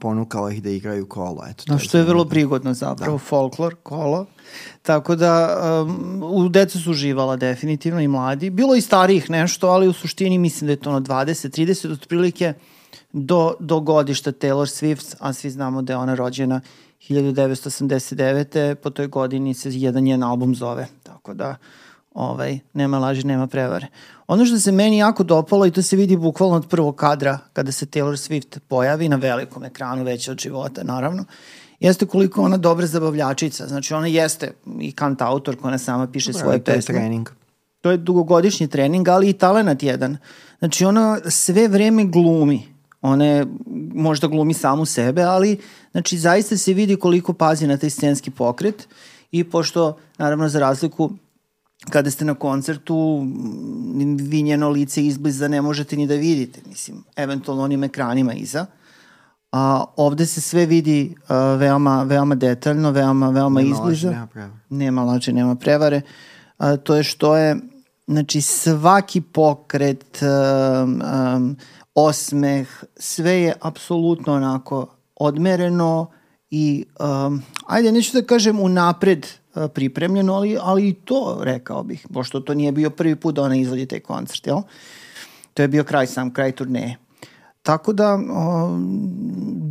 ponukala 0.00 0.52
ih 0.52 0.62
da 0.62 0.70
igraju 0.70 1.06
kolo. 1.06 1.44
Eto, 1.50 1.64
no, 1.66 1.78
što 1.78 1.98
je 1.98 2.04
vrlo 2.04 2.24
prigodno 2.24 2.74
zapravo, 2.74 3.12
da. 3.12 3.18
folklor, 3.18 3.74
kolo. 3.82 4.26
Tako 4.82 5.16
da 5.16 5.56
um, 5.82 6.22
u 6.22 6.48
deca 6.48 6.78
su 6.78 6.90
uživala 6.90 7.36
definitivno 7.36 8.00
i 8.00 8.08
mladi. 8.08 8.50
Bilo 8.50 8.74
i 8.74 8.80
starijih 8.80 9.30
nešto, 9.30 9.68
ali 9.68 9.88
u 9.88 9.92
suštini 9.92 10.38
mislim 10.38 10.66
da 10.66 10.72
je 10.72 10.80
to 10.80 10.90
ono 10.90 11.00
20, 11.00 11.60
30 11.60 11.92
otprilike 11.92 12.54
do, 13.12 13.54
do 13.60 13.80
godišta 13.80 14.32
Taylor 14.32 14.66
Swift, 14.66 15.14
a 15.18 15.32
svi 15.32 15.50
znamo 15.50 15.82
da 15.82 15.92
je 15.92 15.96
ona 15.96 16.14
rođena 16.14 16.60
1989. 17.08 18.74
Po 18.74 18.90
toj 18.90 19.06
godini 19.06 19.54
se 19.54 19.70
jedan 19.72 20.02
njen 20.02 20.22
album 20.22 20.54
zove. 20.54 20.86
Tako 21.02 21.34
da 21.34 21.56
ovaj, 22.14 22.58
nema 22.72 22.98
laži, 22.98 23.26
nema 23.26 23.46
prevare. 23.46 23.86
Ono 24.30 24.46
što 24.46 24.58
se 24.58 24.72
meni 24.72 24.98
jako 24.98 25.22
dopalo 25.22 25.66
i 25.66 25.70
to 25.70 25.82
se 25.82 25.96
vidi 25.96 26.16
bukvalno 26.16 26.56
od 26.56 26.68
prvog 26.68 26.96
kadra 26.96 27.38
kada 27.52 27.72
se 27.72 27.86
Taylor 27.86 28.16
Swift 28.28 28.58
pojavi 28.68 29.08
na 29.08 29.16
velikom 29.16 29.64
ekranu 29.64 30.04
već 30.04 30.28
od 30.28 30.38
života 30.38 30.82
naravno, 30.84 31.24
jeste 31.80 32.06
koliko 32.06 32.42
ona 32.42 32.56
dobra 32.56 32.86
zabavljačica. 32.86 33.66
Znači 33.66 33.94
ona 33.94 34.06
jeste 34.06 34.52
i 34.80 34.92
kant 34.92 35.22
autor 35.22 35.56
koja 35.56 35.68
ona 35.68 35.78
sama 35.78 36.06
piše 36.06 36.32
Dobre, 36.32 36.42
svoje 36.42 36.64
pesme. 36.64 36.82
To 36.82 36.92
je 36.92 36.98
trening. 36.98 37.28
To 37.80 37.90
je 37.90 37.96
dugogodišnji 37.96 38.68
trening, 38.68 39.08
ali 39.08 39.28
i 39.28 39.32
talenat 39.32 39.82
jedan. 39.82 40.16
Znači 40.58 40.84
ona 40.84 41.18
sve 41.30 41.68
vreme 41.68 42.04
glumi. 42.04 42.62
Ona 43.02 43.24
je, 43.24 43.46
možda 43.94 44.26
glumi 44.26 44.54
samu 44.54 44.86
sebe, 44.86 45.22
ali 45.22 45.60
znači 45.90 46.18
zaista 46.18 46.56
se 46.56 46.72
vidi 46.72 46.96
koliko 46.96 47.32
pazi 47.32 47.66
na 47.66 47.76
taj 47.76 47.90
scenski 47.90 48.30
pokret 48.30 48.88
i 49.30 49.44
pošto, 49.44 49.96
naravno, 50.18 50.48
za 50.48 50.60
razliku 50.60 51.10
kada 51.90 52.10
ste 52.10 52.24
na 52.24 52.34
koncertu, 52.34 53.26
vi 54.18 54.42
njeno 54.42 54.68
lice 54.68 55.06
izbliza 55.06 55.48
ne 55.48 55.62
možete 55.62 55.96
ni 55.96 56.06
da 56.06 56.14
vidite, 56.14 56.60
mislim, 56.68 57.04
eventualno 57.16 57.62
onim 57.62 57.84
ekranima 57.84 58.34
iza. 58.34 58.66
A 59.52 59.84
ovde 59.96 60.26
se 60.26 60.40
sve 60.40 60.66
vidi 60.66 61.14
uh, 61.22 61.60
veoma, 61.60 62.02
veoma 62.02 62.34
detaljno, 62.34 62.90
veoma, 62.90 63.30
veoma 63.30 63.60
nema 63.60 63.74
izbliza. 63.74 64.08
Laži, 64.08 64.16
nema 64.16 64.26
prevare. 64.26 64.52
Nema 64.70 65.04
laži, 65.04 65.32
nema 65.32 65.54
prevare. 65.54 66.00
A, 66.58 66.76
to 66.76 66.94
je 66.94 67.02
što 67.02 67.36
je, 67.36 67.56
znači, 68.06 68.40
svaki 68.40 69.20
pokret, 69.20 70.22
um, 70.22 71.02
um, 71.34 71.56
osmeh, 71.94 72.84
sve 72.96 73.32
je 73.32 73.54
apsolutno 73.60 74.32
onako 74.34 74.86
odmereno 75.16 76.10
i, 76.50 76.84
um, 77.00 77.42
ajde, 77.66 77.92
neću 77.92 78.20
da 78.20 78.26
kažem 78.26 78.60
unapred 78.60 79.26
pripremljeno, 79.68 80.34
ali, 80.34 80.58
ali 80.60 80.88
i 80.88 80.92
to 80.92 81.38
rekao 81.42 81.82
bih, 81.82 82.06
pošto 82.12 82.40
to 82.40 82.54
nije 82.54 82.72
bio 82.72 82.90
prvi 82.90 83.16
put 83.16 83.34
da 83.34 83.42
ona 83.42 83.56
izvodi 83.56 83.86
taj 83.86 84.00
koncert, 84.00 84.46
jel? 84.46 84.58
To 85.54 85.62
je 85.62 85.68
bio 85.68 85.84
kraj 85.84 86.06
sam, 86.06 86.32
kraj 86.32 86.52
turneje. 86.52 86.96
Tako 87.62 87.92
da 87.92 88.18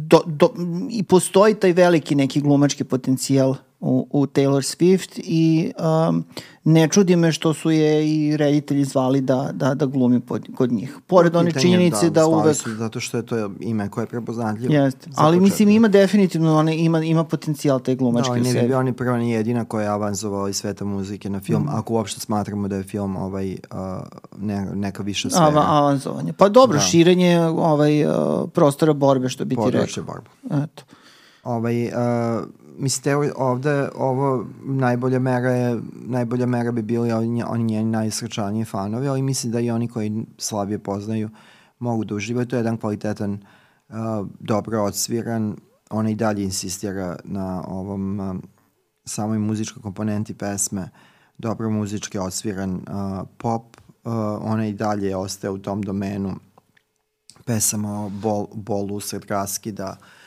do, 0.08 0.22
do, 0.26 0.54
i 0.90 1.04
postoji 1.04 1.56
taj 1.56 1.74
veliki 1.74 2.16
neki 2.16 2.42
glumački 2.42 2.84
potencijal 2.84 3.56
u, 3.80 4.08
u 4.12 4.26
Taylor 4.26 4.62
Swift 4.62 5.20
i 5.24 5.72
um, 6.10 6.26
ne 6.64 6.88
čudi 6.88 7.16
me 7.16 7.32
što 7.32 7.54
su 7.54 7.72
je 7.72 8.10
i 8.10 8.38
reditelji 8.38 8.86
zvali 8.86 9.22
da, 9.22 9.50
da, 9.54 9.74
da 9.74 9.86
glumi 9.86 10.20
pod, 10.20 10.48
kod 10.56 10.72
njih. 10.72 10.98
Pored 11.08 11.36
one 11.36 11.52
činjenice 11.52 12.06
da, 12.06 12.10
da 12.10 12.28
uvek... 12.28 12.56
Su 12.56 12.76
zato 12.76 13.00
što 13.00 13.18
je 13.18 13.26
to 13.26 13.52
ime 13.60 13.90
koje 13.90 14.04
je 14.04 14.08
prepoznatljivo. 14.08 14.74
Jeste, 14.74 15.10
ali 15.16 15.40
mislim 15.40 15.70
ima 15.70 15.88
definitivno, 15.88 16.58
one, 16.58 16.78
ima, 16.78 17.00
ima 17.04 17.24
potencijal 17.24 17.80
taj 17.80 17.96
glumački 17.96 18.40
da, 18.40 18.44
sebi. 18.44 18.54
Da, 18.54 18.62
ne 18.62 18.68
bi 18.68 18.74
oni 18.74 18.94
prva 18.94 19.18
ni 19.18 19.32
jedina 19.32 19.66
koja 19.66 19.84
je 19.84 19.90
avanzovala 19.90 20.50
iz 20.50 20.56
sveta 20.56 20.86
muzike 20.86 21.30
na 21.30 21.40
film, 21.40 21.64
mm. 21.64 21.70
ako 21.70 21.94
uopšte 21.94 22.20
smatramo 22.20 22.68
da 22.68 22.76
je 22.76 22.84
film 22.84 23.16
ovaj, 23.16 23.52
uh, 23.52 23.58
ne, 24.42 24.68
neka 24.76 25.04
viša 25.04 25.30
sfera. 25.30 25.46
Ava, 25.46 25.66
avanzovanje. 25.68 26.34
Pa 26.34 26.50
dobro, 26.50 26.78
da. 26.78 26.84
širenje 26.84 27.40
ovaj, 27.42 28.06
uh, 28.06 28.12
prostora 28.54 28.94
borbe, 28.94 29.30
što 29.30 29.46
bi 29.46 29.56
ti 29.56 29.62
rekao. 29.66 29.72
Područje 29.72 30.04
borbe. 30.04 30.30
Eto. 30.64 30.84
Ovaj, 31.44 31.88
uh, 31.88 31.92
mislite 32.80 33.34
ovde 33.36 33.90
ovo 33.96 34.46
najbolja 34.64 35.20
mera 35.20 35.52
je 35.52 35.82
najbolja 35.94 36.46
mera 36.46 36.72
bi 36.72 36.82
bili 36.82 37.12
oni, 37.12 37.44
oni 37.44 37.64
njeni 37.64 37.92
najsrećaniji 37.92 38.66
fanovi, 38.66 39.08
ali 39.08 39.22
mislim 39.22 39.52
da 39.52 39.60
i 39.60 39.72
oni 39.72 39.88
koji 39.88 40.26
slabije 40.38 40.80
poznaju 40.80 41.30
mogu 41.80 42.06
da 42.06 42.16
uživaju. 42.16 42.48
To 42.48 42.56
je 42.56 42.60
jedan 42.60 42.78
kvalitetan, 42.78 43.34
uh, 43.90 43.96
dobro 44.40 44.84
odsviran, 44.84 45.56
ona 45.90 46.10
i 46.10 46.16
dalje 46.16 46.44
insistira 46.44 47.16
na 47.24 47.64
ovom 47.68 48.20
uh, 48.20 48.36
samoj 49.06 49.40
muzičkoj 49.40 49.82
komponenti 49.82 50.34
pesme, 50.34 50.90
dobro 51.38 51.70
muzički 51.70 52.18
odsviran 52.18 52.74
uh, 52.74 53.28
pop, 53.38 53.78
uh, 54.04 54.14
ona 54.42 54.68
i 54.68 54.74
dalje 54.74 55.16
ostaje 55.16 55.52
u 55.52 55.58
tom 55.58 55.82
domenu. 55.82 56.36
Pesama 57.46 58.06
o 58.06 58.10
bol, 58.10 58.48
bolu 58.54 58.96
usred 58.96 59.26
raskida, 59.30 59.98
uh, 60.00 60.19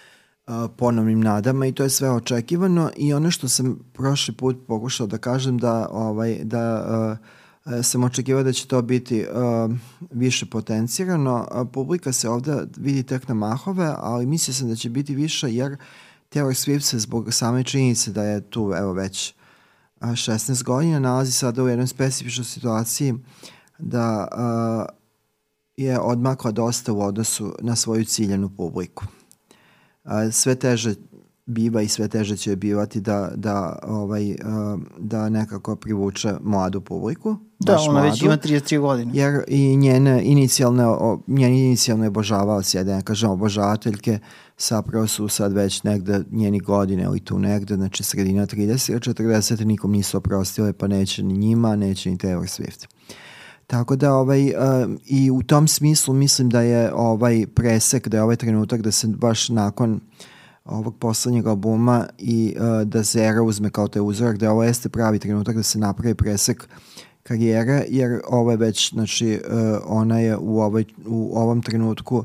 ponovnim 0.76 1.20
nadama 1.20 1.66
i 1.66 1.72
to 1.72 1.82
je 1.82 1.90
sve 1.90 2.10
očekivano 2.10 2.90
i 2.96 3.14
ono 3.14 3.30
što 3.30 3.48
sam 3.48 3.78
prošli 3.92 4.34
put 4.34 4.56
pokušao 4.66 5.06
da 5.06 5.18
kažem 5.18 5.58
da 5.58 5.88
ovaj 5.92 6.38
da 6.44 6.84
uh, 7.66 7.82
sam 7.82 8.04
očekivao 8.04 8.42
da 8.42 8.52
će 8.52 8.66
to 8.66 8.82
biti 8.82 9.26
uh, 9.26 9.76
više 10.10 10.46
potencirano. 10.46 11.46
Publika 11.72 12.12
se 12.12 12.28
ovde 12.28 12.66
vidi 12.76 13.02
tek 13.02 13.28
na 13.28 13.34
mahove, 13.34 13.94
ali 13.98 14.26
mislio 14.26 14.54
sam 14.54 14.68
da 14.68 14.76
će 14.76 14.90
biti 14.90 15.14
više 15.14 15.54
jer 15.54 15.76
Taylor 16.32 16.66
Swift 16.66 16.80
se 16.80 16.98
zbog 16.98 17.34
same 17.34 17.64
činjenice 17.64 18.10
da 18.10 18.22
je 18.24 18.40
tu 18.40 18.72
evo 18.76 18.92
već 18.92 19.34
16 20.00 20.62
godina 20.64 20.98
nalazi 20.98 21.32
sada 21.32 21.62
u 21.62 21.68
jednoj 21.68 21.86
specifičnoj 21.86 22.44
situaciji 22.44 23.14
da 23.78 24.28
uh, 24.32 24.94
je 25.76 26.00
odmakla 26.00 26.50
dosta 26.50 26.92
u 26.92 27.02
odnosu 27.02 27.54
na 27.60 27.76
svoju 27.76 28.04
ciljenu 28.04 28.50
publiku 28.56 29.04
sve 30.32 30.54
teže 30.54 30.94
biva 31.46 31.82
i 31.82 31.88
sve 31.88 32.08
teže 32.08 32.36
će 32.36 32.56
bivati 32.56 33.00
da, 33.00 33.30
da, 33.34 33.78
ovaj, 33.82 34.36
da 34.98 35.28
nekako 35.28 35.76
privuče 35.76 36.34
mladu 36.42 36.80
publiku. 36.80 37.36
Da, 37.58 37.78
ona 37.80 37.92
mladu, 37.92 38.08
već 38.08 38.22
ima 38.22 38.36
33 38.36 38.80
godine. 38.80 39.10
Jer 39.14 39.44
i 39.48 39.76
njene 39.76 40.22
inicijalne, 40.24 40.84
njeni 41.26 41.66
inicijalne 41.66 42.08
obožavaoci, 42.08 42.76
ja 42.76 42.84
da 42.84 42.96
ne 42.96 43.02
kažem 43.02 43.30
obožavateljke, 43.30 44.18
sapravo 44.56 45.06
su 45.06 45.28
sad 45.28 45.52
već 45.52 45.82
negde 45.82 46.20
njeni 46.30 46.60
godine 46.60 47.02
ili 47.02 47.20
tu 47.20 47.38
negde, 47.38 47.74
znači 47.74 48.04
sredina 48.04 48.46
30, 48.46 49.12
40 49.14 49.64
nikom 49.64 49.92
nisu 49.92 50.16
oprostile, 50.16 50.72
pa 50.72 50.86
neće 50.86 51.22
ni 51.22 51.34
njima, 51.34 51.76
neće 51.76 52.10
ni 52.10 52.18
Taylor 52.18 52.60
Swift. 52.60 52.86
Tako 53.66 53.96
da 53.96 54.14
ovaj, 54.14 54.44
uh, 54.44 54.54
i 55.06 55.30
u 55.30 55.42
tom 55.42 55.68
smislu 55.68 56.14
mislim 56.14 56.50
da 56.50 56.60
je 56.60 56.94
ovaj 56.94 57.46
presek, 57.54 58.08
da 58.08 58.16
je 58.16 58.22
ovaj 58.22 58.36
trenutak 58.36 58.82
da 58.82 58.90
se 58.90 59.06
baš 59.06 59.48
nakon 59.48 60.00
ovog 60.64 60.96
poslednjeg 60.98 61.46
albuma 61.46 62.06
i 62.18 62.56
uh, 62.56 62.88
da 62.88 63.02
Zera 63.02 63.42
uzme 63.42 63.70
kao 63.70 63.88
te 63.88 64.00
uzorak, 64.00 64.36
da 64.36 64.52
ovo 64.52 64.64
jeste 64.64 64.88
pravi 64.88 65.18
trenutak 65.18 65.56
da 65.56 65.62
se 65.62 65.78
napravi 65.78 66.14
presek 66.14 66.68
karijere, 67.22 67.84
jer 67.88 68.20
ovo 68.28 68.50
je 68.50 68.56
već, 68.56 68.92
znači, 68.92 69.40
uh, 69.46 69.78
ona 69.86 70.18
je 70.18 70.36
u, 70.36 70.60
ovoj, 70.60 70.84
u 71.06 71.38
ovom 71.38 71.62
trenutku 71.62 72.24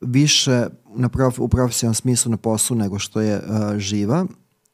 više 0.00 0.66
na 0.94 1.08
prof, 1.08 1.38
u 1.38 1.48
profesionalnom 1.48 1.94
smislu 1.94 2.30
na 2.30 2.36
poslu 2.36 2.76
nego 2.76 2.98
što 2.98 3.20
je 3.20 3.36
uh, 3.36 3.76
živa 3.78 4.26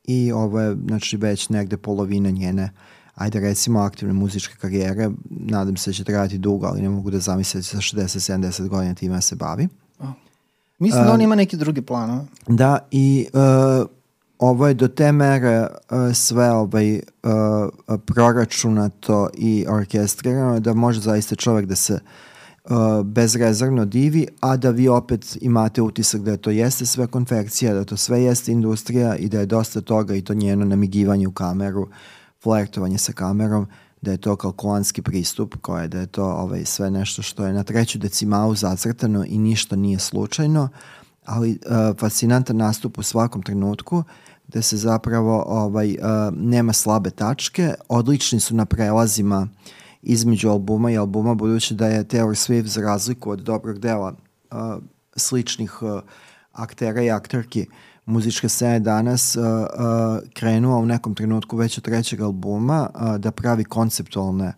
i 0.05 0.33
ovo 0.33 0.61
je, 0.61 0.77
znači, 0.87 1.17
već 1.17 1.49
negde 1.49 1.77
polovina 1.77 2.31
njene 2.31 2.63
uh, 2.63 2.98
ajde 3.19 3.41
recimo 3.41 3.81
aktivne 3.81 4.13
muzičke 4.13 4.55
karijere, 4.61 5.11
nadam 5.31 5.77
se 5.77 5.91
da 5.91 5.95
će 5.95 6.05
trajati 6.05 6.39
dugo, 6.39 6.67
ali 6.67 6.83
ne 6.83 6.89
mogu 6.89 7.11
da 7.11 7.19
zamisliti 7.19 7.67
sa 7.67 7.77
60-70 7.77 8.69
godina 8.69 8.95
time 8.95 9.15
da 9.15 9.21
se 9.21 9.37
bavi. 9.37 9.69
Oh. 9.99 10.09
Mislim 10.79 11.05
da 11.05 11.13
on 11.13 11.21
ima 11.21 11.35
neki 11.35 11.57
drugi 11.57 11.83
plan. 11.83 12.27
Da, 12.47 12.79
i 12.91 13.27
uh, 13.33 13.87
ovo 14.39 14.69
je 14.69 14.75
do 14.75 14.89
te 14.89 15.13
mere 15.13 15.61
uh, 15.61 16.15
sve 16.15 16.53
ovaj, 16.53 16.95
uh, 16.95 18.01
proračunato 18.07 19.29
i 19.35 19.65
orkestrirano 19.69 20.61
da 20.61 20.75
može 20.75 21.01
zaista 21.01 21.35
čovek 21.35 21.67
da 21.67 21.77
se 21.77 21.99
uh, 22.65 22.71
bezrezervno 23.05 23.85
divi, 23.85 24.27
a 24.41 24.57
da 24.57 24.71
vi 24.71 24.89
opet 24.89 25.39
imate 25.41 25.83
utisak 25.83 26.21
da 26.21 26.37
to 26.37 26.51
jeste 26.51 26.87
sve 26.87 27.07
konfekcija, 27.07 27.75
da 27.75 27.85
to 27.85 27.97
sve 27.97 28.23
jeste 28.23 28.53
industrija 28.53 29.17
i 29.17 29.29
da 29.29 29.41
je 29.41 29.47
dosta 29.47 29.81
toga 29.81 30.15
i 30.15 30.23
to 30.23 30.35
njeno 30.35 30.65
namigivanje 30.65 31.27
u 31.27 31.33
kameru 31.33 31.83
uh, 31.83 31.89
flirtovanje 32.43 32.99
sa 32.99 33.13
kamerom, 33.13 33.67
da 34.01 34.11
je 34.11 34.17
to 34.17 34.37
kalkulanski 34.37 35.03
pristup, 35.03 35.57
koje 35.61 35.89
da 35.89 36.01
je 36.01 36.07
to 36.07 36.25
ovaj, 36.25 36.65
sve 36.65 36.91
nešto 36.91 37.23
što 37.23 37.47
je 37.47 37.53
na 37.53 37.63
treću 37.63 37.99
decimalu 37.99 38.55
zacrtano 38.55 39.25
i 39.25 39.39
ništa 39.39 39.77
nije 39.77 39.99
slučajno, 39.99 40.69
ali 41.25 41.51
uh, 41.51 41.97
fascinantan 41.99 42.57
nastup 42.57 42.99
u 42.99 43.03
svakom 43.03 43.43
trenutku, 43.43 44.03
da 44.49 44.63
se 44.63 44.77
zapravo 44.77 45.45
ovaj, 45.47 45.91
uh, 45.91 45.99
nema 46.37 46.73
slabe 46.73 47.11
tačke, 47.11 47.75
odlični 47.89 48.41
su 48.41 48.55
na 48.55 48.65
prelazima 48.65 49.49
između 50.03 50.49
albuma 50.49 50.91
i 50.91 50.99
albuma, 50.99 51.35
budući 51.35 51.75
da 51.75 51.87
je 51.87 52.05
Taylor 52.05 52.49
Swift 52.49 52.67
za 52.67 52.81
razliku 52.81 53.31
od 53.31 53.39
dobrog 53.39 53.79
dela 53.79 54.15
uh, 54.51 54.59
sličnih 55.17 55.83
uh, 55.83 56.01
aktera 56.53 57.03
i 57.03 57.11
aktorki 57.11 57.67
muzička 58.09 58.49
scena 58.49 58.79
danas 58.79 59.37
uh, 59.37 59.45
uh, 59.45 60.29
krenula 60.35 60.77
u 60.77 60.87
nekom 60.87 61.15
trenutku 61.15 61.57
već 61.57 61.79
od 61.79 61.85
trećeg 61.85 62.21
albuma 62.21 62.91
uh, 62.95 63.17
da 63.17 63.31
pravi 63.31 63.65
konceptualne 63.65 64.53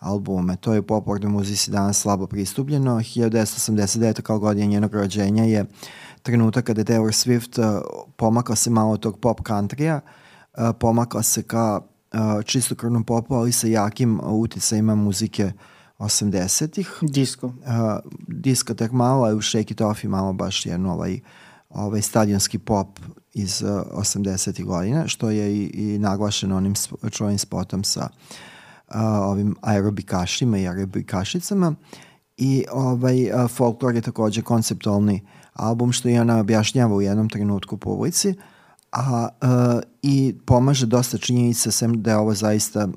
albume. 0.00 0.56
To 0.56 0.74
je 0.74 0.82
popularnoj 0.82 1.32
muzici 1.32 1.70
danas 1.70 1.98
slabo 1.98 2.26
pristupljeno. 2.26 2.96
1989. 2.96 4.22
kao 4.22 4.38
godina 4.38 4.66
njenog 4.66 4.94
rođenja 4.94 5.44
je 5.44 5.64
trenutak 6.22 6.64
kada 6.64 6.80
je 6.80 6.84
Taylor 6.84 7.12
Swift 7.12 7.60
uh, 7.60 7.82
pomakla 8.16 8.56
se 8.56 8.70
malo 8.70 8.92
od 8.92 9.00
tog 9.00 9.18
pop 9.18 9.40
countrya, 9.40 10.00
uh, 10.58 10.70
pomakla 10.80 11.22
se 11.22 11.42
ka 11.42 11.80
uh, 11.80 12.44
čistokrvnom 12.44 13.04
popu, 13.04 13.34
ali 13.34 13.52
sa 13.52 13.66
jakim 13.66 14.20
uticajima 14.22 14.94
muzike 14.94 15.52
80-ih. 15.98 16.98
Disko. 17.02 17.46
Uh, 17.46 17.52
disko 18.28 18.74
tek 18.74 18.92
malo, 18.92 19.26
a 19.26 19.34
u 19.34 19.42
Shake 19.42 19.72
It 19.72 19.80
Off 19.80 20.04
i 20.04 20.08
malo 20.08 20.32
baš 20.32 20.66
jedno 20.66 20.92
ovaj 20.92 21.14
uh, 21.14 21.20
ovaj 21.74 22.02
stadionski 22.02 22.58
pop 22.58 22.98
iz 23.32 23.62
uh, 23.62 23.70
80. 23.92 24.64
godina, 24.64 25.08
što 25.08 25.30
je 25.30 25.56
i, 25.56 25.64
i 25.74 25.98
naglašeno 25.98 26.56
onim 26.56 26.74
čovim 27.10 27.38
spotom 27.38 27.84
sa 27.84 28.08
uh, 28.08 28.94
ovim 29.20 29.56
aerobikašima 29.60 30.58
i 30.58 30.68
aerobikašicama. 30.68 31.74
I 32.36 32.64
ovaj 32.72 33.30
uh, 33.30 33.50
folklor 33.50 33.94
je 33.94 34.00
takođe 34.00 34.42
konceptualni 34.42 35.26
album 35.52 35.92
što 35.92 36.08
je 36.08 36.20
ona 36.20 36.38
objašnjava 36.38 36.94
u 36.94 37.02
jednom 37.02 37.28
trenutku 37.28 37.76
publici, 37.76 38.34
a 38.92 39.28
uh, 39.42 39.82
i 40.02 40.34
pomaže 40.46 40.86
dosta 40.86 41.18
činjenica 41.18 41.70
sem 41.70 42.02
da 42.02 42.10
je 42.10 42.16
ovo 42.16 42.34
zaista 42.34 42.88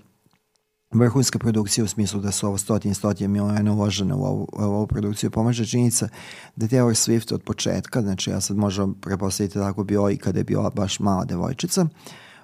vrhunska 0.92 1.40
produkcija 1.40 1.84
u 1.84 1.88
smislu 1.88 2.22
da 2.22 2.32
su 2.32 2.48
ovo 2.48 2.58
stotin 2.58 2.96
stotin 2.96 3.32
miliona 3.32 3.74
uložene 3.74 4.14
u 4.14 4.26
ovu, 4.26 4.48
u 4.54 4.62
ovu 4.64 4.88
produkciju. 4.88 5.32
Pomaže 5.32 5.66
činjenica 5.66 6.10
da 6.56 6.66
je 6.66 6.70
Taylor 6.70 7.10
Swift 7.10 7.34
od 7.34 7.44
početka, 7.44 8.02
znači 8.02 8.30
ja 8.30 8.42
sad 8.42 8.58
možem 8.58 8.94
prepostaviti 8.94 9.54
tako 9.54 9.84
bio 9.84 10.10
i 10.10 10.18
kada 10.18 10.40
je 10.40 10.44
bila 10.44 10.70
baš 10.70 11.00
mala 11.00 11.26
devojčica, 11.26 11.88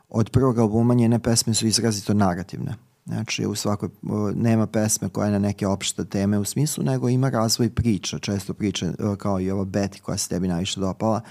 od 0.09 0.29
prvog 0.29 0.59
albuma 0.59 0.93
njene 0.93 1.19
pesme 1.19 1.53
su 1.53 1.67
izrazito 1.67 2.13
narativne. 2.13 2.75
Znači, 3.05 3.45
u 3.45 3.55
svakoj, 3.55 3.89
nema 4.35 4.67
pesme 4.67 5.09
koja 5.09 5.25
je 5.25 5.31
na 5.31 5.39
neke 5.39 5.67
opšte 5.67 6.05
teme 6.05 6.39
u 6.39 6.45
smislu, 6.45 6.83
nego 6.83 7.09
ima 7.09 7.29
razvoj 7.29 7.69
priča, 7.69 8.19
često 8.19 8.53
priče 8.53 8.91
kao 9.17 9.39
i 9.39 9.51
ova 9.51 9.65
Betty 9.65 9.99
koja 9.99 10.17
se 10.17 10.29
tebi 10.29 10.47
najviše 10.47 10.79
dopala, 10.79 11.21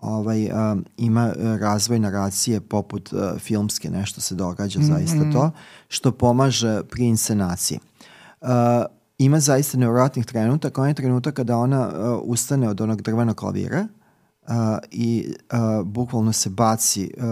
ovaj, 0.00 0.50
um, 0.50 0.84
ima 0.96 1.32
razvoj 1.60 1.98
naracije 1.98 2.60
poput 2.60 3.12
uh, 3.12 3.20
filmske, 3.38 3.90
nešto 3.90 4.20
se 4.20 4.34
događa, 4.34 4.80
mm 4.80 4.82
-hmm. 4.82 4.86
zaista 4.86 5.32
to, 5.32 5.50
što 5.88 6.12
pomaže 6.12 6.82
pri 6.90 7.04
inscenaciji. 7.04 7.78
Uh, 8.40 8.48
ima 9.18 9.40
zaista 9.40 9.78
nevjerojatnih 9.78 10.26
trenutaka, 10.26 10.82
on 10.82 10.88
je 10.88 10.94
trenutak 10.94 11.34
kada 11.34 11.56
ona 11.56 11.88
uh, 11.88 12.20
ustane 12.22 12.68
od 12.68 12.80
onog 12.80 13.02
drvenog 13.02 13.36
klavira 13.36 13.86
uh, 14.48 14.54
i 14.90 15.34
uh, 15.52 15.86
bukvalno 15.86 16.32
se 16.32 16.50
baci, 16.50 17.10
uh, 17.16 17.24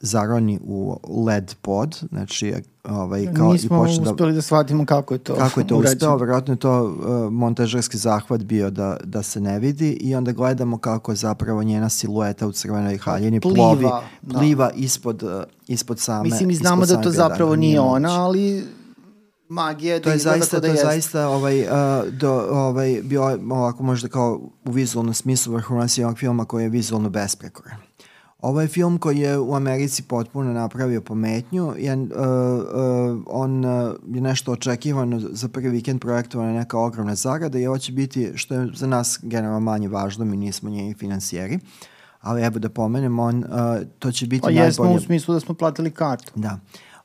zaroni 0.00 0.58
u 0.62 0.96
led 1.26 1.54
pod, 1.62 2.02
znači 2.10 2.54
ovaj, 2.84 3.34
kao 3.34 3.52
Nismo 3.52 3.76
i 3.76 3.80
počne 3.80 4.04
da... 4.04 4.10
uspeli 4.10 4.32
da 4.32 4.42
shvatimo 4.42 4.86
kako 4.86 5.14
je 5.14 5.18
to 5.18 5.34
Kako 5.34 5.60
je 5.60 5.66
to 5.66 5.76
uspeo, 5.76 6.16
verovatno 6.16 6.54
je 6.54 6.58
to 6.58 6.84
uh, 6.84 7.32
montažerski 7.32 7.98
zahvat 7.98 8.42
bio 8.42 8.70
da, 8.70 8.96
da 9.04 9.22
se 9.22 9.40
ne 9.40 9.58
vidi 9.58 9.90
i 9.90 10.14
onda 10.14 10.32
gledamo 10.32 10.78
kako 10.78 11.14
zapravo 11.14 11.62
njena 11.62 11.88
silueta 11.88 12.46
u 12.46 12.52
crvenoj 12.52 12.98
haljini 12.98 13.40
pliva, 13.40 13.56
plovi, 13.56 13.86
da. 14.22 14.38
pliva 14.38 14.70
ispod, 14.74 15.22
uh, 15.22 15.30
ispod 15.68 15.98
same 15.98 16.22
Mislim, 16.22 16.48
mi 16.48 16.54
znamo 16.54 16.86
da 16.86 17.00
to 17.00 17.10
zapravo 17.10 17.56
nije 17.56 17.80
ona, 17.80 18.22
ali 18.22 18.64
magija 19.50 19.98
da 19.98 20.02
to 20.02 20.10
je 20.10 20.18
zaista, 20.18 20.60
da 20.60 20.66
to 20.68 20.72
je 20.72 20.80
zaista 20.82 21.28
ovaj, 21.28 21.60
uh, 21.62 21.68
do, 22.12 22.32
ovaj, 22.50 23.00
bio 23.02 23.22
ovako 23.50 23.82
možda 23.82 24.08
kao 24.08 24.40
u 24.64 24.70
vizualnom 24.70 25.14
smislu 25.14 25.54
vrhunac 25.54 25.98
jednog 25.98 26.18
filma 26.18 26.44
koji 26.44 26.62
je 26.62 26.68
vizualno 26.68 27.10
besprekoran. 27.10 27.76
Ovo 28.38 28.60
je 28.60 28.68
film 28.68 28.98
koji 28.98 29.18
je 29.18 29.38
u 29.38 29.54
Americi 29.54 30.02
potpuno 30.02 30.52
napravio 30.52 31.00
pometnju. 31.00 31.74
Je, 31.78 31.94
uh, 31.94 32.00
uh, 32.02 33.22
on 33.26 33.64
uh, 33.64 33.94
je 34.14 34.20
nešto 34.20 34.52
očekivano 34.52 35.20
za 35.20 35.48
prvi 35.48 35.68
vikend 35.68 36.00
projektovana 36.00 36.52
neka 36.52 36.78
ogromna 36.78 37.14
zarada 37.14 37.58
i 37.58 37.66
ovo 37.66 37.78
će 37.78 37.92
biti, 37.92 38.32
što 38.34 38.54
je 38.54 38.68
za 38.74 38.86
nas 38.86 39.18
generalno 39.22 39.60
manje 39.60 39.88
važno, 39.88 40.24
mi 40.24 40.36
nismo 40.36 40.70
njeni 40.70 40.94
financijeri, 40.94 41.58
ali 42.20 42.42
evo 42.42 42.58
da 42.58 42.68
pomenem, 42.68 43.18
on, 43.18 43.38
uh, 43.38 43.44
to 43.98 44.12
će 44.12 44.26
biti 44.26 44.40
pa 44.40 44.46
najbolje... 44.46 44.62
Pa 44.62 44.66
jesmo 44.66 44.92
u 44.92 45.00
smislu 45.00 45.34
da 45.34 45.40
smo 45.40 45.54
platili 45.54 45.90
kartu. 45.90 46.32
Da. 46.34 46.58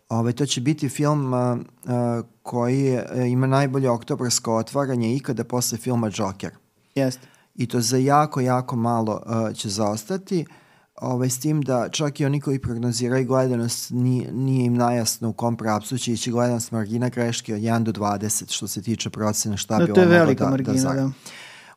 Ove, 0.10 0.20
ovaj, 0.20 0.34
to 0.34 0.46
će 0.46 0.62
biti 0.62 0.90
film 0.90 1.34
uh, 1.34 1.58
uh, 1.58 2.26
koji 2.42 2.80
je, 2.80 3.06
uh, 3.16 3.28
ima 3.28 3.48
najbolje 3.48 3.90
oktobarsko 3.90 4.56
otvaranje 4.56 5.16
ikada 5.16 5.44
posle 5.44 5.78
filma 5.78 6.12
Joker. 6.14 6.52
Jeste. 6.96 7.28
I 7.56 7.68
to 7.68 7.82
za 7.82 7.98
jako, 7.98 8.42
jako 8.42 8.76
malo 8.76 9.22
uh, 9.26 9.56
će 9.56 9.70
zaostati. 9.70 10.46
Uh, 10.50 10.56
ovaj, 11.02 11.30
s 11.30 11.40
tim 11.40 11.62
da 11.62 11.90
čak 11.90 12.20
i 12.20 12.26
oni 12.26 12.42
koji 12.42 12.60
prognoziraju 12.60 13.26
gledanost 13.26 13.92
nije, 13.92 14.32
nije 14.32 14.66
im 14.66 14.74
najasno 14.74 15.30
u 15.30 15.34
kom 15.34 15.58
pravcu 15.58 15.98
će 15.98 16.14
ići 16.14 16.32
gledanost 16.32 16.72
margina 16.72 17.10
greške 17.10 17.56
od 17.56 17.62
1 17.62 17.84
do 17.84 17.92
20 17.92 18.52
što 18.52 18.68
se 18.68 18.82
tiče 18.82 19.10
procena 19.10 19.58
šta 19.58 19.78
da, 19.78 19.86
bi 19.86 19.92
ovo 19.92 20.02
moglo 20.02 20.34
da, 20.34 20.50
margina, 20.50 20.94
da, 20.94 20.94
da. 20.94 21.10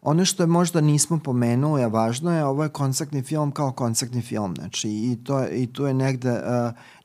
Ono 0.02 0.24
što 0.24 0.42
je 0.42 0.46
možda 0.46 0.80
nismo 0.80 1.18
pomenuli, 1.18 1.82
a 1.82 1.88
važno 1.88 2.36
je, 2.36 2.44
ovo 2.44 2.62
je 2.62 2.68
koncertni 2.68 3.22
film 3.22 3.50
kao 3.52 3.72
koncertni 3.72 4.22
film, 4.22 4.54
znači 4.56 4.88
i, 4.88 5.18
to, 5.24 5.48
i 5.48 5.66
tu 5.66 5.86
je 5.86 5.94
negde 5.94 6.32
uh, 6.32 6.38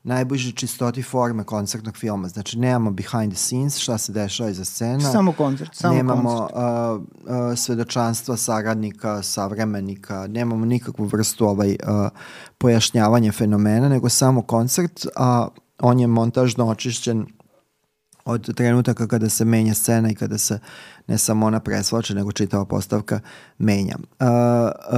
najbliže 0.04 0.52
čistoti 0.52 1.02
forme 1.02 1.44
koncertnog 1.44 1.96
filma. 1.96 2.28
Znači, 2.28 2.58
nemamo 2.58 2.90
behind 2.90 3.32
the 3.32 3.38
scenes, 3.38 3.78
šta 3.78 3.98
se 3.98 4.12
dešava 4.12 4.50
iza 4.50 4.64
scena. 4.64 5.12
Samo 5.12 5.32
koncert, 5.32 5.74
samo 5.74 5.94
nemamo, 5.94 6.38
koncert. 6.38 6.56
Uh, 6.56 7.50
uh, 7.50 7.58
svedočanstva 7.58 8.36
saradnika, 8.36 9.22
savremenika, 9.22 10.26
nemamo 10.26 10.66
nikakvu 10.66 11.06
vrstu 11.06 11.46
ovaj, 11.46 11.70
uh, 11.70 12.08
pojašnjavanja 12.58 13.32
fenomena, 13.32 13.88
nego 13.88 14.08
samo 14.08 14.42
koncert, 14.42 15.06
a 15.16 15.48
on 15.78 16.00
je 16.00 16.06
montažno 16.06 16.66
očišćen 16.68 17.26
od 18.24 18.54
trenutaka 18.54 19.06
kada 19.06 19.28
se 19.28 19.44
menja 19.44 19.74
scena 19.74 20.10
i 20.10 20.14
kada 20.14 20.38
se 20.38 20.58
ne 21.06 21.18
samo 21.18 21.46
ona 21.46 21.60
presvača, 21.60 22.14
nego 22.14 22.32
čitava 22.32 22.64
postavka 22.64 23.20
menja. 23.58 23.96
Uh, 23.98 24.26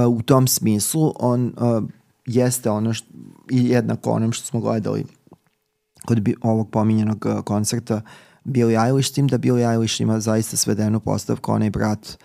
uh, 0.07 0.17
u 0.17 0.21
tom 0.21 0.47
smislu 0.47 1.13
on 1.19 1.53
uh, 1.57 1.83
jeste 2.27 2.69
ono 2.69 2.93
što, 2.93 3.07
i 3.51 3.69
jednako 3.69 4.11
onom 4.11 4.31
što 4.31 4.45
smo 4.45 4.59
gledali 4.59 5.05
kod 6.05 6.19
bi, 6.19 6.35
ovog 6.41 6.69
pominjenog 6.71 7.25
uh, 7.25 7.43
koncerta 7.43 8.01
Billie 8.43 8.79
Eilish, 8.85 9.13
tim 9.13 9.27
da 9.27 9.37
Billie 9.37 9.71
Eilish 9.71 10.01
ima 10.01 10.19
zaista 10.19 10.57
svedenu 10.57 10.99
postavku, 10.99 11.51
onaj 11.51 11.69
brat 11.69 12.17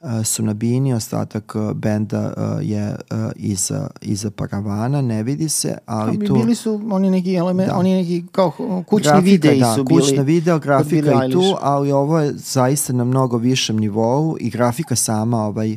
uh, 0.00 0.24
su 0.24 0.42
na 0.42 0.54
bini, 0.54 0.94
ostatak 0.94 1.54
uh, 1.54 1.72
benda 1.72 2.32
uh, 2.36 2.68
je 2.68 2.88
uh, 3.10 3.16
iza, 3.36 3.88
iza 4.00 4.30
paravana, 4.30 5.02
ne 5.02 5.22
vidi 5.22 5.48
se, 5.48 5.78
ali 5.86 6.18
A, 6.24 6.26
tu... 6.26 6.34
Bili 6.34 6.54
su 6.54 6.80
oni 6.90 7.10
neki 7.10 7.34
element, 7.34 7.70
da. 7.70 7.76
oni 7.76 7.94
neki 7.94 8.24
kao 8.32 8.50
kućni 8.86 9.10
grafika, 9.10 9.24
videi 9.24 9.60
da, 9.60 9.74
su 9.74 9.84
bili. 9.84 10.00
kućna 10.00 10.22
video, 10.22 10.58
grafika 10.58 11.24
i 11.28 11.32
tu, 11.32 11.56
ali 11.60 11.92
ovo 11.92 12.18
je 12.18 12.32
zaista 12.32 12.92
na 12.92 13.04
mnogo 13.04 13.36
višem 13.36 13.76
nivou 13.76 14.36
i 14.40 14.50
grafika 14.50 14.96
sama, 14.96 15.44
ovaj, 15.44 15.72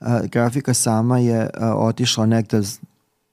uh, 0.00 0.06
grafika 0.22 0.74
sama 0.74 1.18
je 1.18 1.40
uh, 1.42 1.68
otišla 1.76 2.26
nekda 2.26 2.62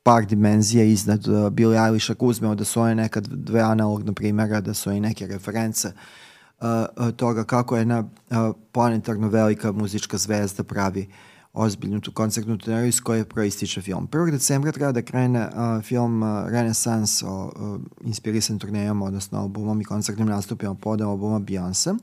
par 0.04 0.26
dimenzija 0.26 0.84
iznad 0.84 1.28
uh, 1.28 1.50
Billie 1.50 1.80
Eilish, 1.80 2.12
ako 2.12 2.26
uzmemo 2.26 2.56
da 2.56 2.66
su 2.66 2.82
one 2.82 2.96
nekad 2.96 3.28
dve 3.28 3.62
analogna 3.62 4.14
primjera, 4.14 4.62
da 4.62 4.74
su 4.74 4.92
i 4.92 5.00
neke 5.00 5.28
reference 5.28 5.88
uh, 5.88 6.68
uh, 6.98 7.12
toga 7.12 7.44
kako 7.44 7.76
je 7.76 7.82
jedna 7.82 8.00
uh, 8.00 8.38
planetarno 8.72 9.30
velika 9.30 9.72
muzička 9.72 10.18
zvezda 10.18 10.64
pravi 10.64 11.08
ozbiljnu 11.54 12.00
tu 12.02 12.12
koncertnu 12.12 12.58
turneru 12.58 12.88
iz 12.88 13.02
koje 13.02 13.26
proističe 13.26 13.82
film. 13.82 14.08
1. 14.08 14.32
decembra 14.32 14.72
treba 14.72 14.92
da 14.92 15.02
krene 15.02 15.48
uh, 15.48 15.84
film 15.84 16.24
uh, 16.24 16.50
Renaissance 16.50 17.26
o 17.26 17.46
uh, 17.46 17.82
inspirisan 18.02 18.60
turnejom, 18.60 19.02
odnosno 19.02 19.40
albumom 19.40 19.82
i 19.82 19.86
koncertnim 19.86 20.28
nastupima 20.28 20.76
pod 20.76 21.02
albuma 21.02 21.40
Beyoncé 21.40 21.98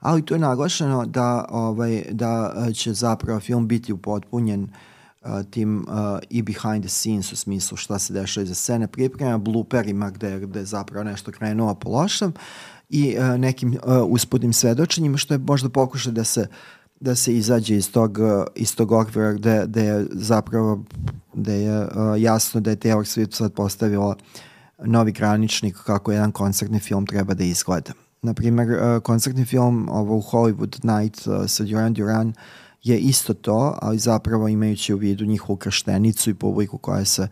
ali 0.00 0.24
tu 0.24 0.34
je 0.34 0.38
naglašeno 0.38 1.06
da, 1.06 1.44
ovaj, 1.50 2.04
da 2.10 2.54
uh, 2.56 2.74
će 2.74 2.92
zapravo 2.92 3.40
film 3.40 3.68
biti 3.68 3.92
upotpunjen 3.92 4.62
uh, 4.62 4.70
tim 5.50 5.86
i 6.30 6.42
behind 6.42 6.84
the 6.84 6.88
scenes 6.88 7.32
u 7.32 7.36
smislu 7.36 7.76
šta 7.76 7.98
se 7.98 8.12
dešava 8.12 8.44
iza 8.44 8.54
scene, 8.54 8.86
priprema 8.86 9.38
blooperima 9.38 10.10
gde, 10.10 10.40
gde 10.40 10.64
zapravo 10.64 11.04
nešto 11.04 11.32
krenuo 11.32 11.74
po 11.74 11.90
lošem 11.90 12.32
i 12.90 13.16
nekim 13.38 13.78
uspodnim 14.08 14.52
svedočenjima 14.52 15.16
što 15.16 15.34
je 15.34 15.38
možda 15.38 15.68
pokušaj 15.68 16.12
da 16.12 16.24
se 16.24 16.46
da 17.00 17.14
se 17.14 17.36
izađe 17.36 17.76
iz 17.76 17.92
tog, 17.92 18.18
iz 18.54 18.76
tog 18.76 18.92
okvira 18.92 19.32
gde, 19.32 19.64
gde 19.66 19.84
je 19.84 20.06
zapravo 20.12 20.84
gde 21.34 21.54
je 21.54 21.88
jasno 22.18 22.60
da 22.60 22.70
je 22.70 22.76
Taylor 22.76 23.04
Swift 23.04 23.34
sad 23.34 23.52
postavila 23.52 24.16
novi 24.84 25.12
graničnik 25.12 25.76
kako 25.76 26.12
jedan 26.12 26.32
koncertni 26.32 26.80
film 26.80 27.06
treba 27.06 27.34
da 27.34 27.44
izgleda. 27.44 27.92
Naprimer, 28.22 28.68
koncertni 29.02 29.44
film 29.44 29.88
ovo 29.88 30.16
u 30.16 30.22
Hollywood 30.22 31.00
Night 31.00 31.20
sa 31.46 31.64
Duran 31.64 31.94
Duran 31.94 32.28
uh, 32.28 32.34
je 32.82 32.98
isto 32.98 33.34
to, 33.34 33.78
ali 33.82 33.98
zapravo 33.98 34.48
imajući 34.48 34.94
u 34.94 34.96
vidu 34.96 35.24
njihovu 35.24 35.56
krštenicu 35.56 36.30
i 36.30 36.34
publiku 36.34 36.78
koja 36.78 37.04
se 37.04 37.28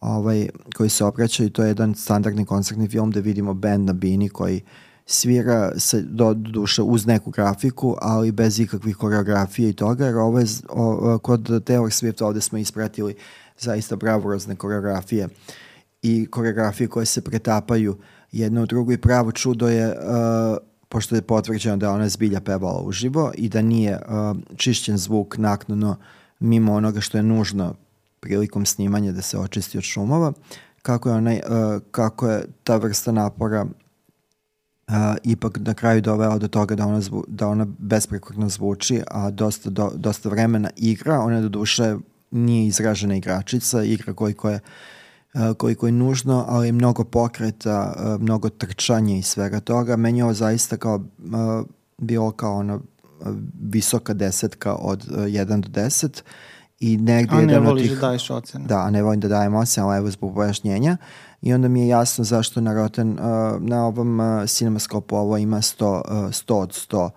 ovaj, 0.00 0.48
koji 0.76 0.90
se 0.90 1.04
obraćaju, 1.04 1.50
to 1.50 1.62
je 1.62 1.68
jedan 1.68 1.94
standardni 1.94 2.44
koncertni 2.44 2.88
film 2.88 3.10
da 3.10 3.20
vidimo 3.20 3.54
band 3.54 3.86
na 3.86 3.92
bini 3.92 4.28
koji 4.28 4.62
svira 5.06 5.78
se 5.78 6.02
do 6.02 6.34
duše 6.34 6.82
uz 6.82 7.06
neku 7.06 7.30
grafiku, 7.30 7.96
ali 8.00 8.32
bez 8.32 8.60
ikakvih 8.60 8.96
koreografije 8.96 9.70
i 9.70 9.72
toga, 9.72 10.06
jer 10.06 10.16
ovo 10.16 10.38
je, 10.38 10.46
o, 10.68 11.18
kod 11.18 11.48
Taylor 11.48 11.90
Swift 11.90 12.24
ovde 12.24 12.40
smo 12.40 12.58
ispratili 12.58 13.14
zaista 13.58 13.96
bravurozne 13.96 14.56
koreografije 14.56 15.28
i 16.02 16.26
koreografije 16.30 16.88
koje 16.88 17.06
se 17.06 17.20
pretapaju 17.20 17.96
jedno 18.32 18.62
u 18.62 18.66
drugo 18.66 18.92
i 18.92 18.98
pravo 18.98 19.32
čudo 19.32 19.68
je 19.68 19.88
uh, 19.88 20.56
pošto 20.90 21.14
je 21.14 21.22
potvrđeno 21.22 21.76
da 21.76 21.92
ona 21.92 22.08
zbilja 22.08 22.40
pevala 22.40 22.82
uživo 22.82 23.32
i 23.34 23.48
da 23.48 23.62
nije 23.62 23.96
uh, 23.96 24.36
čišćen 24.56 24.96
zvuk 24.98 25.38
naknadno 25.38 25.96
mimo 26.40 26.74
onoga 26.74 27.00
što 27.00 27.18
je 27.18 27.22
nužno 27.22 27.74
prilikom 28.20 28.66
snimanja 28.66 29.12
da 29.12 29.22
se 29.22 29.38
očisti 29.38 29.78
od 29.78 29.84
šumova, 29.84 30.32
kako 30.82 31.08
je, 31.08 31.14
onaj, 31.14 31.36
uh, 31.36 31.82
kako 31.90 32.28
je 32.28 32.44
ta 32.64 32.76
vrsta 32.76 33.12
napora 33.12 33.62
uh, 33.62 34.94
ipak 35.22 35.58
na 35.60 35.74
kraju 35.74 36.00
dovela 36.00 36.38
do 36.38 36.48
toga 36.48 36.74
da 36.74 36.86
ona, 36.86 37.00
zvu, 37.00 37.24
da 37.28 37.48
ona 37.48 37.66
besprekorno 37.78 38.48
zvuči, 38.48 39.02
a 39.10 39.30
dosta, 39.30 39.70
do, 39.70 39.90
dosta 39.94 40.28
vremena 40.28 40.70
igra, 40.76 41.20
ona 41.20 41.40
do 41.40 41.48
duše 41.48 41.96
nije 42.30 42.66
izražena 42.66 43.16
igračica, 43.16 43.82
igra 43.82 44.14
koliko 44.14 44.50
je 44.50 44.60
koliko 45.56 45.86
je 45.86 45.92
nužno, 45.92 46.44
ali 46.48 46.72
mnogo 46.72 47.04
pokreta, 47.04 47.94
mnogo 48.20 48.48
trčanja 48.48 49.16
i 49.16 49.22
svega 49.22 49.60
toga. 49.60 49.96
Meni 49.96 50.18
je 50.18 50.24
ovo 50.24 50.34
zaista 50.34 50.76
kao 50.76 51.00
bilo 51.98 52.30
kao 52.30 52.56
ono 52.56 52.80
visoka 53.62 54.14
desetka 54.14 54.74
od 54.74 55.06
1 55.08 55.60
do 55.60 55.80
10 55.80 56.22
i 56.80 56.96
negde 56.96 57.36
a 57.36 57.40
ne 57.40 57.58
voliš 57.58 57.90
da 57.90 58.00
daješ 58.00 58.30
ocene. 58.30 58.64
Da, 58.66 58.90
ne 58.90 59.02
volim 59.02 59.20
da 59.20 59.28
dajem 59.28 59.54
ocene, 59.54 59.86
ali 59.86 59.98
evo 59.98 60.10
zbog 60.10 60.34
pojašnjenja. 60.34 60.96
i 61.42 61.52
onda 61.54 61.68
mi 61.68 61.80
je 61.80 61.88
jasno 61.88 62.24
zašto 62.24 62.60
na 62.60 62.74
Rotten, 62.74 63.18
na 63.60 63.86
ovom 63.86 64.20
Cinemascope 64.46 65.14
ovo 65.14 65.36
ima 65.36 65.56
100, 65.56 65.84
uh, 65.86 66.02
100 66.30 66.54
od 66.54 66.70
100 66.70 67.10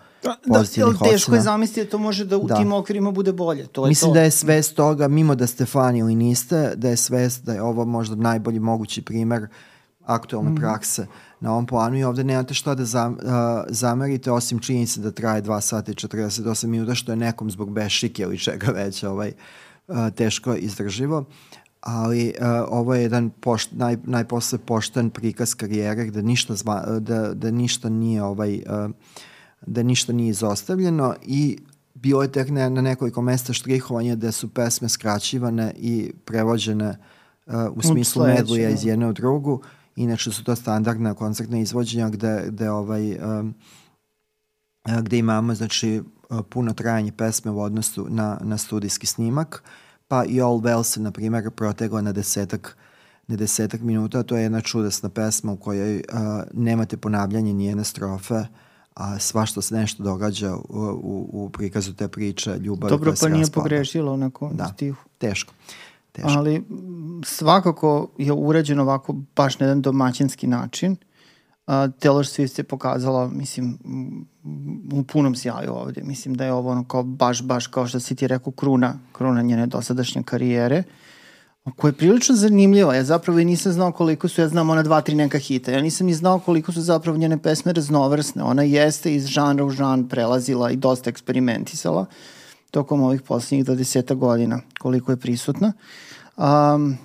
pozitivnih 0.47 0.99
da, 0.99 1.09
teško 1.09 1.31
ocena. 1.31 1.37
je 1.37 1.41
zamisliti 1.41 1.83
da 1.83 1.91
to 1.91 1.97
može 1.97 2.25
da 2.25 2.37
u 2.37 2.47
Da. 2.47 2.55
tim 2.55 2.73
okvirima 2.73 3.11
bude 3.11 3.33
bolje. 3.33 3.67
To 3.67 3.85
je 3.85 3.89
Mislim 3.89 4.09
to. 4.09 4.13
da 4.13 4.21
je 4.21 4.31
svest 4.31 4.75
toga, 4.75 5.07
mimo 5.07 5.35
da 5.35 5.47
ste 5.47 5.65
fan 5.65 5.95
ili 5.95 6.15
niste, 6.15 6.73
da 6.75 6.89
je 6.89 6.97
svest 6.97 7.43
da 7.43 7.53
je 7.53 7.61
ovo 7.61 7.85
možda 7.85 8.15
najbolji 8.15 8.59
mogući 8.59 9.01
primer 9.01 9.47
aktualne 10.05 10.51
mm. 10.51 10.55
prakse 10.55 11.07
na 11.39 11.51
ovom 11.51 11.65
planu 11.65 11.97
i 11.97 12.03
ovde 12.03 12.23
nemate 12.23 12.53
šta 12.53 12.75
da 12.75 12.85
zam, 12.85 13.13
uh, 13.13 13.19
zamerite 13.69 14.31
osim 14.31 14.59
činjenice 14.59 15.01
da 15.01 15.11
traje 15.11 15.41
2 15.41 15.61
sata 15.61 15.91
i 15.91 15.95
48 15.95 16.67
minuta 16.67 16.95
što 16.95 17.11
je 17.11 17.15
nekom 17.15 17.51
zbog 17.51 17.71
bešike 17.71 18.23
ili 18.23 18.39
čega 18.39 18.71
već 18.71 19.03
ovaj, 19.03 19.31
uh, 19.87 19.95
teško 20.15 20.55
izdrživo 20.55 21.25
ali 21.83 22.33
uh, 22.39 22.47
ovo 22.69 22.95
je 22.95 23.01
jedan 23.01 23.29
pošt, 23.29 23.69
naj, 23.71 23.97
najposle 24.03 24.59
pošten 24.59 25.09
prikaz 25.09 25.55
karijere 25.55 26.05
gde 26.05 26.21
ništa, 26.21 26.55
zva, 26.55 26.85
da, 26.99 27.33
da 27.33 27.51
ništa 27.51 27.89
nije 27.89 28.23
ovaj, 28.23 28.55
uh, 28.55 28.91
da 29.65 29.83
ništa 29.83 30.13
nije 30.13 30.29
izostavljeno 30.29 31.15
i 31.21 31.57
bilo 31.93 32.21
je 32.21 32.31
tek 32.31 32.49
na, 32.49 32.69
na 32.69 32.81
nekoliko 32.81 33.21
mesta 33.21 33.53
štrihovanja 33.53 34.15
da 34.15 34.31
su 34.31 34.53
pesme 34.53 34.89
skraćivane 34.89 35.73
i 35.77 36.11
prevođene 36.25 36.97
uh, 37.45 37.53
u 37.75 37.81
smislu 37.81 38.25
medlija 38.25 38.67
da. 38.67 38.73
iz 38.73 38.85
jedne 38.85 39.07
u 39.07 39.13
drugu. 39.13 39.61
Inače 39.95 40.31
su 40.31 40.43
to 40.43 40.55
standardna 40.55 41.13
koncertna 41.13 41.59
izvođenja 41.59 42.09
gde, 42.09 42.43
gde 42.47 42.71
ovaj 42.71 43.11
um, 43.11 43.53
a, 44.83 45.01
gde 45.01 45.17
imamo 45.17 45.55
znači 45.55 46.01
a, 46.29 46.43
puno 46.43 46.73
trajanje 46.73 47.11
pesme 47.11 47.51
u 47.51 47.61
odnosu 47.61 48.07
na, 48.09 48.37
na 48.41 48.57
studijski 48.57 49.07
snimak, 49.07 49.63
pa 50.07 50.25
i 50.25 50.41
All 50.41 50.59
Well 50.61 50.83
se, 50.83 51.01
na 51.01 51.11
primjer, 51.11 51.51
protegla 51.51 52.01
na 52.01 52.11
desetak 52.11 52.77
na 53.27 53.35
desetak 53.35 53.81
minuta, 53.81 54.23
to 54.23 54.35
je 54.35 54.43
jedna 54.43 54.61
čudesna 54.61 55.09
pesma 55.09 55.51
u 55.51 55.57
kojoj 55.57 56.03
a, 56.13 56.43
nemate 56.53 56.97
ponavljanje 56.97 57.53
nijene 57.53 57.83
strofe, 57.83 58.43
a 58.93 59.19
svašta 59.19 59.61
se 59.61 59.75
nešto 59.75 60.03
događa 60.03 60.55
u, 60.55 60.61
u, 61.03 61.29
u 61.33 61.49
prikazu 61.49 61.93
te 61.93 62.07
priče, 62.07 62.57
ljubav 62.57 62.89
Dobro, 62.89 63.11
koja 63.11 63.15
se 63.15 63.25
pa 63.25 63.29
nije 63.29 63.41
raspada. 63.41 63.63
pogrešila 63.63 64.11
u 64.11 64.17
nekom 64.17 64.55
Da. 64.55 64.65
stihu. 64.67 65.03
Teško. 65.17 65.53
Teško. 66.11 66.29
Ali 66.29 66.63
svakako 67.25 68.07
je 68.17 68.31
urađeno 68.33 68.81
ovako 68.83 69.13
baš 69.35 69.59
na 69.59 69.65
jedan 69.65 69.81
domaćinski 69.81 70.47
način. 70.47 70.95
A, 71.67 71.73
Taylor 71.87 72.23
Swift 72.23 72.59
je 72.59 72.63
pokazala, 72.63 73.27
mislim, 73.27 73.77
u 74.93 75.03
punom 75.03 75.35
sjaju 75.35 75.73
ovde. 75.73 76.03
Mislim 76.03 76.35
da 76.35 76.45
je 76.45 76.53
ovo 76.53 76.71
ono 76.71 76.83
kao 76.83 77.03
baš, 77.03 77.43
baš 77.43 77.67
kao 77.67 77.87
što 77.87 77.99
si 77.99 78.15
ti 78.15 78.27
rekao, 78.27 78.53
kruna, 78.53 78.99
kruna 79.11 79.41
njene 79.41 79.67
dosadašnje 79.67 80.23
karijere 80.23 80.83
koja 81.71 81.89
je 81.89 81.93
prilično 81.93 82.35
zanimljiva. 82.35 82.95
Ja 82.95 83.03
zapravo 83.03 83.39
i 83.39 83.45
nisam 83.45 83.71
znao 83.71 83.91
koliko 83.91 84.27
su, 84.27 84.41
ja 84.41 84.47
znam 84.47 84.69
ona 84.69 84.83
dva, 84.83 85.01
tri 85.01 85.15
neka 85.15 85.37
hita. 85.37 85.71
Ja 85.71 85.81
nisam 85.81 86.07
ni 86.07 86.13
znao 86.13 86.39
koliko 86.39 86.71
su 86.71 86.81
zapravo 86.81 87.17
njene 87.17 87.37
pesme 87.37 87.73
raznovrsne. 87.73 88.43
Ona 88.43 88.63
jeste 88.63 89.15
iz 89.15 89.25
žanra 89.25 89.65
u 89.65 89.69
žan 89.69 90.09
prelazila 90.09 90.71
i 90.71 90.75
dosta 90.75 91.09
eksperimentisala 91.09 92.05
tokom 92.71 93.01
ovih 93.01 93.21
poslednjih 93.21 93.65
20 93.65 94.15
godina 94.15 94.59
koliko 94.79 95.11
je 95.11 95.17
prisutna. 95.17 95.73
Um, 96.37 96.97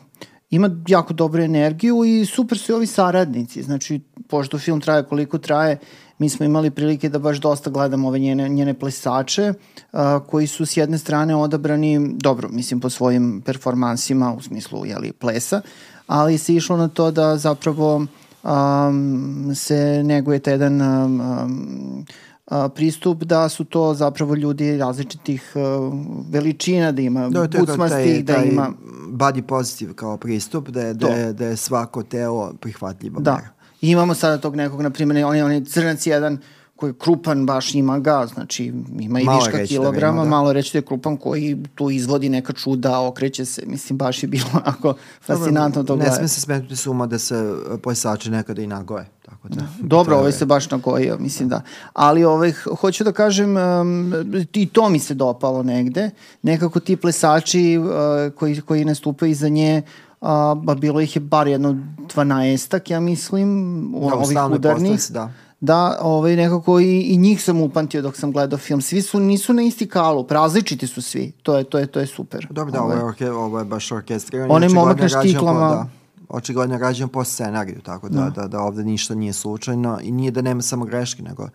ima 0.51 0.71
jako 0.89 1.15
dobru 1.15 1.43
energiju 1.43 2.05
i 2.05 2.27
super 2.27 2.59
su 2.59 2.73
i 2.73 2.75
ovi 2.75 2.87
saradnici. 2.87 3.63
Znači, 3.63 4.01
pošto 4.29 4.59
film 4.59 4.81
traje 4.81 5.03
koliko 5.03 5.39
traje, 5.39 5.79
mi 6.19 6.29
smo 6.29 6.47
imali 6.47 6.71
prilike 6.71 7.09
da 7.09 7.19
baš 7.19 7.41
dosta 7.41 7.71
gledamo 7.71 8.09
ove 8.09 8.19
njene, 8.19 8.49
njene 8.49 8.75
plesače, 8.75 9.53
a, 9.93 10.21
koji 10.27 10.47
su 10.47 10.67
s 10.67 10.77
jedne 10.77 10.99
strane 10.99 11.37
odabrani, 11.37 12.11
dobro, 12.17 12.49
mislim 12.49 12.81
po 12.81 12.91
svojim 12.91 13.43
performansima 13.47 14.35
u 14.35 14.43
smislu 14.43 14.87
jeli, 14.87 15.13
plesa, 15.13 15.61
ali 16.07 16.39
se 16.39 16.55
išlo 16.55 16.77
na 16.77 16.89
to 16.89 17.11
da 17.11 17.37
zapravo 17.37 18.07
um, 18.43 19.53
se 19.55 20.03
neguje 20.05 20.39
taj 20.39 20.55
jedan 20.55 20.81
um, 20.81 21.21
um, 21.21 22.07
a, 22.47 22.69
pristup 22.69 23.25
da 23.25 23.49
su 23.49 23.65
to 23.65 23.95
zapravo 23.95 24.35
ljudi 24.35 24.77
različitih 24.77 25.53
uh, 25.55 25.95
veličina, 26.31 26.93
da 26.93 27.03
ima 27.03 27.29
Da, 27.29 27.49
to 27.49 27.65
da 27.65 27.89
taj 28.27 28.49
ima... 28.49 28.73
body 29.09 29.43
positive 29.43 29.95
kao 29.95 30.17
pristup, 30.17 30.69
da 30.69 30.81
je, 30.81 30.95
da, 30.95 31.09
je, 31.09 31.33
da 31.33 31.47
je 31.47 31.57
svako 31.57 32.03
telo 32.03 32.53
prihvatljiva 32.61 33.21
Da. 33.21 33.35
mera. 33.35 33.58
I 33.81 33.91
imamo 33.91 34.15
sada 34.15 34.39
tog 34.39 34.57
nekog, 34.57 34.83
na 34.83 34.91
primjer, 34.91 35.25
on 35.25 35.37
je, 35.37 35.45
on 35.45 35.53
je 35.53 35.65
crnac 35.65 36.07
jedan 36.07 36.39
koji 36.79 36.91
je 36.91 36.95
krupan, 36.99 37.47
baš 37.47 37.75
ima 37.75 37.99
ga, 37.99 38.27
znači 38.35 38.73
ima 39.01 39.21
i 39.21 39.25
Malo 39.25 39.39
viška 39.39 39.59
da 39.59 39.65
kilograma, 39.65 40.13
ima, 40.13 40.25
da. 40.25 40.31
malo 40.31 40.53
reći 40.53 40.73
da 40.73 40.79
je 40.79 40.83
krupan 40.83 41.17
koji 41.17 41.57
tu 41.75 41.91
izvodi 41.91 42.29
neka 42.29 42.53
čuda, 42.53 43.01
okreće 43.01 43.45
se, 43.45 43.63
mislim, 43.67 43.99
baš 43.99 44.23
je 44.23 44.27
bilo 44.29 44.47
onako 44.65 44.95
fascinantno 45.21 45.83
to 45.83 45.97
Ne 45.97 45.99
gledati. 45.99 46.19
sme 46.19 46.29
se 46.29 46.41
smetnuti 46.41 46.77
suma 46.77 47.07
da 47.07 47.19
se 47.19 47.35
e, 47.35 47.79
plesači 47.79 48.31
nekada 48.31 48.63
i 48.63 48.67
nagoje. 48.67 49.07
Tako 49.25 49.49
da, 49.49 49.63
Dobro, 49.79 50.15
to 50.15 50.21
ovaj 50.21 50.33
se 50.33 50.47
baš 50.47 50.71
nagojio, 50.71 51.19
mislim 51.19 51.49
da. 51.49 51.63
Ali 51.93 52.25
ovaj, 52.25 52.53
hoću 52.53 53.05
da 53.05 53.13
kažem, 53.13 53.57
um, 53.57 54.15
i 54.53 54.67
to 54.67 54.89
mi 54.89 54.99
se 54.99 55.15
dopalo 55.15 55.63
negde. 55.63 56.11
Nekako 56.43 56.81
ti 56.81 56.97
plesači 56.97 57.79
uh, 57.79 58.35
koji, 58.35 58.61
koji 58.61 58.85
nastupaju 58.85 59.31
iza 59.31 59.49
nje, 59.49 59.83
uh, 59.85 60.08
ba 60.57 60.75
bilo 60.75 61.01
ih 61.01 61.17
je 61.17 61.21
bar 61.21 61.49
jedno 61.49 61.77
12 62.15 62.93
ja 62.93 63.01
mislim, 63.01 63.49
u, 63.95 64.09
Da, 64.11 64.15
ovih 64.17 64.29
udarnih. 64.53 64.93
postavci, 64.93 65.13
da. 65.13 65.33
Da, 65.61 65.99
ovaj, 66.01 66.37
nekako 66.37 66.81
i, 66.81 67.01
i 67.01 67.17
njih 67.17 67.43
sam 67.43 67.61
upamtio 67.61 68.03
dok 68.03 68.17
sam 68.17 68.33
gledao 68.33 68.59
film. 68.59 68.81
Svi 68.81 69.03
su, 69.03 69.21
nisu 69.21 69.53
na 69.53 69.63
isti 69.63 69.89
kalup, 69.89 70.31
različiti 70.31 70.87
su 70.87 71.03
svi. 71.03 71.33
To 71.43 71.59
je, 71.59 71.65
to 71.65 71.79
je, 71.79 71.87
to 71.87 72.01
je 72.01 72.07
super. 72.07 72.47
Dobro, 72.51 72.73
da, 72.73 72.83
ovo 72.83 72.93
je, 72.93 73.05
orke, 73.05 73.31
ovo 73.31 73.59
je 73.59 73.65
baš 73.65 73.93
orkestrirano. 73.93 74.55
Onaj 74.55 74.69
momak 74.69 74.97
na 74.97 75.03
rađeno 75.03 75.23
po- 75.23 75.29
štiklama. 75.29 75.69
Da, 75.69 75.87
očigledno 76.29 76.75
je 76.75 76.79
rađeno 76.79 77.09
po 77.09 77.25
scenariju, 77.25 77.81
tako 77.83 78.09
da, 78.09 78.31
da, 78.31 78.49
da 78.49 78.61
ovde 78.61 78.85
ništa 78.85 79.15
nije 79.15 79.33
slučajno 79.33 79.99
i 80.03 80.13
nije 80.13 80.31
da 80.31 80.43
nema 80.43 80.63
samo 80.63 80.85
greške, 80.85 81.23
nego 81.23 81.49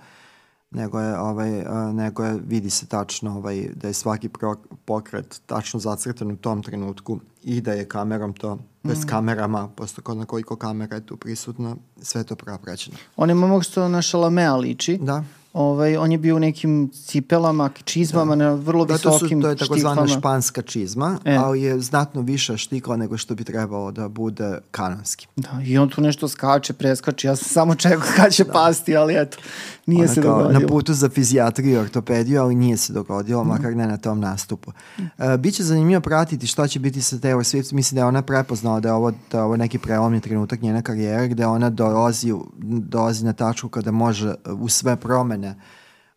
nego 0.74 1.00
je 1.00 1.20
ovaj 1.20 1.62
a, 1.66 1.92
nego 1.94 2.24
je 2.24 2.40
vidi 2.48 2.70
se 2.70 2.86
tačno 2.86 3.38
ovaj 3.38 3.70
da 3.76 3.88
je 3.88 3.94
svaki 3.94 4.30
pro, 4.30 4.56
pokret 4.86 5.42
tačno 5.46 5.80
zacrtan 5.80 6.32
u 6.32 6.38
tom 6.38 6.64
trenutku 6.64 7.20
i 7.44 7.62
da 7.62 7.74
je 7.74 7.88
kamerom 7.88 8.34
to 8.34 8.60
bez 8.84 9.06
kamerama, 9.06 9.68
posto 9.76 10.02
kod 10.02 10.18
na 10.18 10.26
koliko 10.26 10.56
kamera 10.56 10.96
je 10.96 11.06
tu 11.06 11.18
prisutno, 11.18 11.78
sve 12.02 12.22
je 12.22 12.26
to 12.26 12.36
prapraćeno. 12.36 12.98
Onaj 13.16 13.36
momak 13.36 13.64
što 13.64 13.88
na 13.88 14.02
Šalamea 14.02 14.56
liči. 14.56 14.98
Da. 14.98 15.24
Ovaj, 15.54 15.98
on 15.98 16.12
je 16.12 16.18
bio 16.18 16.36
u 16.36 16.40
nekim 16.40 16.90
cipelama, 16.96 17.70
čizmama, 17.84 18.36
na 18.36 18.54
vrlo 18.54 18.86
Da, 18.86 18.94
visokim 18.94 19.42
to 19.42 19.50
je 19.50 19.56
takozvana 19.56 20.08
španska 20.08 20.62
čizma, 20.62 21.18
E. 21.26 21.36
ali 21.36 21.62
je 21.62 21.80
znatno 21.80 22.22
više 22.22 22.58
štikla 22.58 22.98
nego 22.98 23.18
što 23.18 23.36
bi 23.36 23.44
trebalo 23.44 23.92
da 23.92 24.08
bude 24.08 24.58
kanonski. 24.72 25.28
Da, 25.36 25.50
i 25.66 25.78
on 25.78 25.90
tu 25.90 26.02
nešto 26.02 26.28
skače, 26.28 26.74
preskače. 26.74 27.28
Ja 27.28 27.36
sam 27.36 27.46
samo 27.46 27.76
čekao 27.76 28.08
kad 28.16 28.34
će 28.34 28.46
pasti, 28.46 28.96
ali 28.96 29.16
eto, 29.18 29.38
nije 29.86 30.04
Ona 30.04 30.14
se 30.14 30.22
kao 30.22 30.38
dogodilo. 30.38 30.60
Na 30.60 30.68
putu 30.68 30.94
za 30.94 31.10
fizijatriju 31.10 31.72
i 31.72 31.78
ortopediju, 31.78 32.42
ali 32.42 32.56
nije 32.56 32.78
se 32.78 32.94
dogodilo, 32.94 33.44
Mhm. 33.44 33.50
makar 33.50 33.76
ne 33.76 33.88
na 33.88 33.98
tom 33.98 34.20
nastupu. 34.20 34.72
Uh, 34.98 35.06
biće 35.40 35.64
zanimljivo 35.64 36.02
pratiti 36.02 36.48
šta 36.48 36.68
će 36.68 36.80
biti 36.80 37.02
sa 37.02 37.16
Taylor 37.16 37.44
Swift. 37.58 37.74
Mislim 37.74 37.96
da 37.96 38.02
je 38.02 38.06
ona 38.06 38.22
prepoznala 38.22 38.80
da 38.80 38.90
je 38.90 38.94
ovo, 38.94 39.12
da 39.32 39.38
je 39.38 39.44
ovo 39.44 39.58
neki 39.58 39.78
prelomni 39.80 40.22
trenutak 40.22 40.62
njene 40.62 40.82
karijere, 40.82 41.28
gde 41.28 41.46
ona 41.46 41.70
dolazi, 41.70 42.34
dolazi 42.80 43.26
na 43.26 43.34
tačku 43.34 43.70
kada 43.70 43.92
može 43.92 44.34
u 44.46 44.70
sve 44.70 44.96
promene 44.96 45.43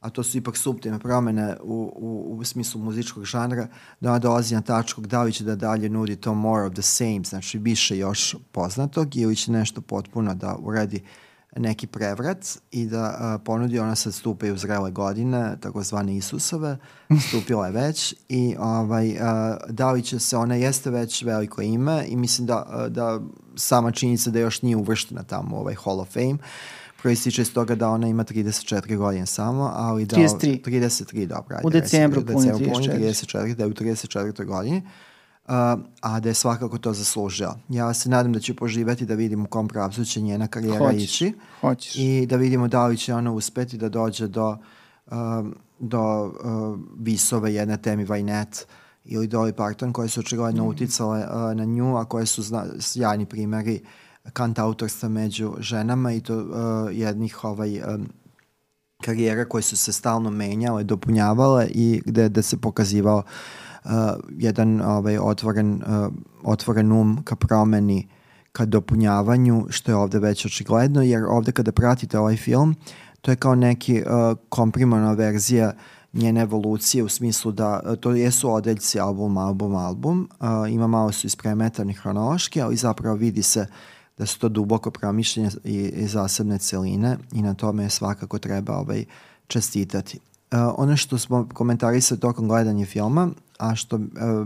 a 0.00 0.10
to 0.10 0.22
su 0.22 0.38
ipak 0.38 0.56
subtilne 0.56 0.98
promene 0.98 1.56
u, 1.62 1.92
u, 1.96 2.36
u 2.38 2.44
smislu 2.44 2.80
muzičkog 2.80 3.24
žanra, 3.24 3.68
da 4.00 4.10
ona 4.10 4.18
dolazi 4.18 4.54
na 4.54 4.60
tačku 4.60 5.00
da 5.00 5.22
li 5.22 5.32
će 5.32 5.44
da 5.44 5.56
dalje 5.56 5.88
nudi 5.88 6.16
to 6.16 6.34
more 6.34 6.66
of 6.66 6.72
the 6.72 6.82
same, 6.82 7.22
znači 7.24 7.58
više 7.58 7.98
još 7.98 8.36
poznatog 8.52 9.16
ili 9.16 9.36
će 9.36 9.52
nešto 9.52 9.80
potpuno 9.80 10.34
da 10.34 10.56
uredi 10.58 11.02
neki 11.56 11.86
prevrat 11.86 12.46
i 12.70 12.86
da 12.86 13.16
a, 13.18 13.38
ponudi 13.44 13.78
ona 13.78 13.94
sad 13.94 14.14
stupa 14.14 14.46
i 14.46 14.50
u 14.50 14.56
zrele 14.56 14.90
godine, 14.90 15.56
takozvane 15.60 16.16
Isusove, 16.16 16.78
stupila 17.28 17.66
je 17.66 17.72
već 17.72 18.14
i 18.28 18.56
ovaj, 18.58 19.18
a, 19.20 19.56
da 19.68 19.92
li 19.92 20.02
će 20.02 20.18
se, 20.18 20.36
ona 20.36 20.54
jeste 20.54 20.90
već 20.90 21.22
veliko 21.22 21.62
ime 21.62 22.04
i 22.08 22.16
mislim 22.16 22.46
da, 22.46 22.66
a, 22.68 22.88
da 22.88 23.20
sama 23.56 23.90
činjenica 23.90 24.30
da 24.30 24.38
još 24.38 24.62
nije 24.62 24.76
uvrštena 24.76 25.22
tamo 25.22 25.56
u 25.56 25.60
ovaj 25.60 25.74
Hall 25.74 26.00
of 26.00 26.12
Fame, 26.12 26.38
proističe 27.02 27.42
iz 27.42 27.52
toga 27.52 27.74
da 27.74 27.88
ona 27.88 28.08
ima 28.08 28.24
34 28.24 28.96
godine 28.96 29.26
samo, 29.26 29.70
ali 29.74 30.06
da... 30.06 30.16
33. 30.16 30.62
33, 30.62 31.26
dobro. 31.26 31.56
ajde, 31.56 31.66
U 31.66 31.70
decembru 31.70 32.26
puni 32.26 32.46
decembru 32.46 32.72
puni 32.72 32.88
34. 32.88 33.26
34, 33.26 33.54
da 33.54 33.64
je 33.64 33.68
u 33.70 33.74
34. 33.74 34.44
godini. 34.44 34.82
Uh, 35.44 35.52
a 36.00 36.20
da 36.20 36.28
je 36.28 36.34
svakako 36.34 36.78
to 36.78 36.92
zaslužila. 36.92 37.58
Ja 37.68 37.94
se 37.94 38.08
nadam 38.08 38.32
da 38.32 38.40
će 38.40 38.54
poživeti 38.54 39.06
da 39.06 39.14
vidim 39.14 39.42
u 39.42 39.46
kom 39.46 39.68
pravcu 39.68 40.04
će 40.04 40.20
njena 40.20 40.46
karijera 40.46 40.78
Hoćeš, 40.78 41.02
ići 41.02 41.32
hoćeš. 41.60 41.96
i 41.96 42.26
da 42.26 42.36
vidimo 42.36 42.68
da 42.68 42.86
li 42.86 42.96
će 42.96 43.14
ona 43.14 43.32
uspeti 43.32 43.78
da 43.78 43.88
dođe 43.88 44.28
do, 44.28 44.56
um, 45.10 45.54
do 45.78 46.24
uh, 46.24 46.32
visove 46.98 47.54
jedne 47.54 47.76
temi 47.76 48.04
Vajnet 48.04 48.66
ili 49.04 49.28
Dolly 49.28 49.52
Parton 49.52 49.92
koje 49.92 50.08
su 50.08 50.20
očigledno 50.20 50.64
Mm. 50.64 50.68
uticale 50.68 51.18
uh, 51.18 51.56
na 51.56 51.64
nju, 51.64 51.96
a 51.96 52.04
koje 52.04 52.26
su 52.26 52.42
zna, 52.42 52.64
sjajni 52.78 53.26
primeri 53.26 53.78
kant 53.78 53.86
autorstva 54.56 55.08
među 55.08 55.54
ženama 55.58 56.12
i 56.12 56.20
to 56.20 56.38
uh, 56.38 56.46
jednih 56.92 57.44
ovaj, 57.44 57.80
um, 57.80 58.08
karijera 59.02 59.44
koje 59.44 59.62
su 59.62 59.76
se 59.76 59.92
stalno 59.92 60.30
menjale, 60.30 60.84
dopunjavale 60.84 61.66
i 61.70 62.02
gde, 62.04 62.28
gde 62.28 62.42
se 62.42 62.56
pokazivao 62.56 63.22
uh, 63.84 63.90
jedan 64.30 64.80
ovaj, 64.80 65.18
otvoren, 65.18 65.82
uh, 65.86 66.12
otvoren 66.42 66.92
um 66.92 67.22
ka 67.24 67.36
promeni 67.36 68.08
ka 68.52 68.64
dopunjavanju, 68.64 69.66
što 69.70 69.90
je 69.90 69.96
ovde 69.96 70.18
već 70.18 70.46
očigledno, 70.46 71.02
jer 71.02 71.24
ovde 71.24 71.52
kada 71.52 71.72
pratite 71.72 72.18
ovaj 72.18 72.36
film, 72.36 72.74
to 73.20 73.30
je 73.30 73.36
kao 73.36 73.54
neki 73.54 74.02
uh, 74.02 74.38
komprimana 74.48 75.12
verzija 75.12 75.72
njene 76.12 76.40
evolucije 76.40 77.04
u 77.04 77.08
smislu 77.08 77.52
da 77.52 77.80
uh, 77.84 77.96
to 77.96 78.12
jesu 78.12 78.52
odeljci 78.52 79.00
album, 79.00 79.36
album, 79.36 79.74
album, 79.74 80.28
uh, 80.40 80.72
ima 80.72 80.86
malo 80.86 81.12
su 81.12 81.26
ispremetani 81.26 81.92
hronološki, 81.92 82.62
ali 82.62 82.76
zapravo 82.76 83.16
vidi 83.16 83.42
se 83.42 83.66
da 84.18 84.26
su 84.26 84.38
to 84.38 84.48
duboko 84.48 84.90
promišljenje 84.90 85.50
i, 85.64 85.74
i 85.74 86.06
zasebne 86.06 86.58
celine 86.58 87.18
i 87.32 87.42
na 87.42 87.54
tome 87.54 87.90
svakako 87.90 88.38
treba 88.38 88.76
ovaj, 88.78 89.04
čestitati. 89.46 90.18
Uh, 90.52 90.58
ono 90.76 90.96
što 90.96 91.18
smo 91.18 91.48
komentarisali 91.54 92.20
tokom 92.20 92.48
gledanja 92.48 92.86
filma, 92.86 93.28
a 93.58 93.74
što 93.74 93.96
uh, 93.96 94.02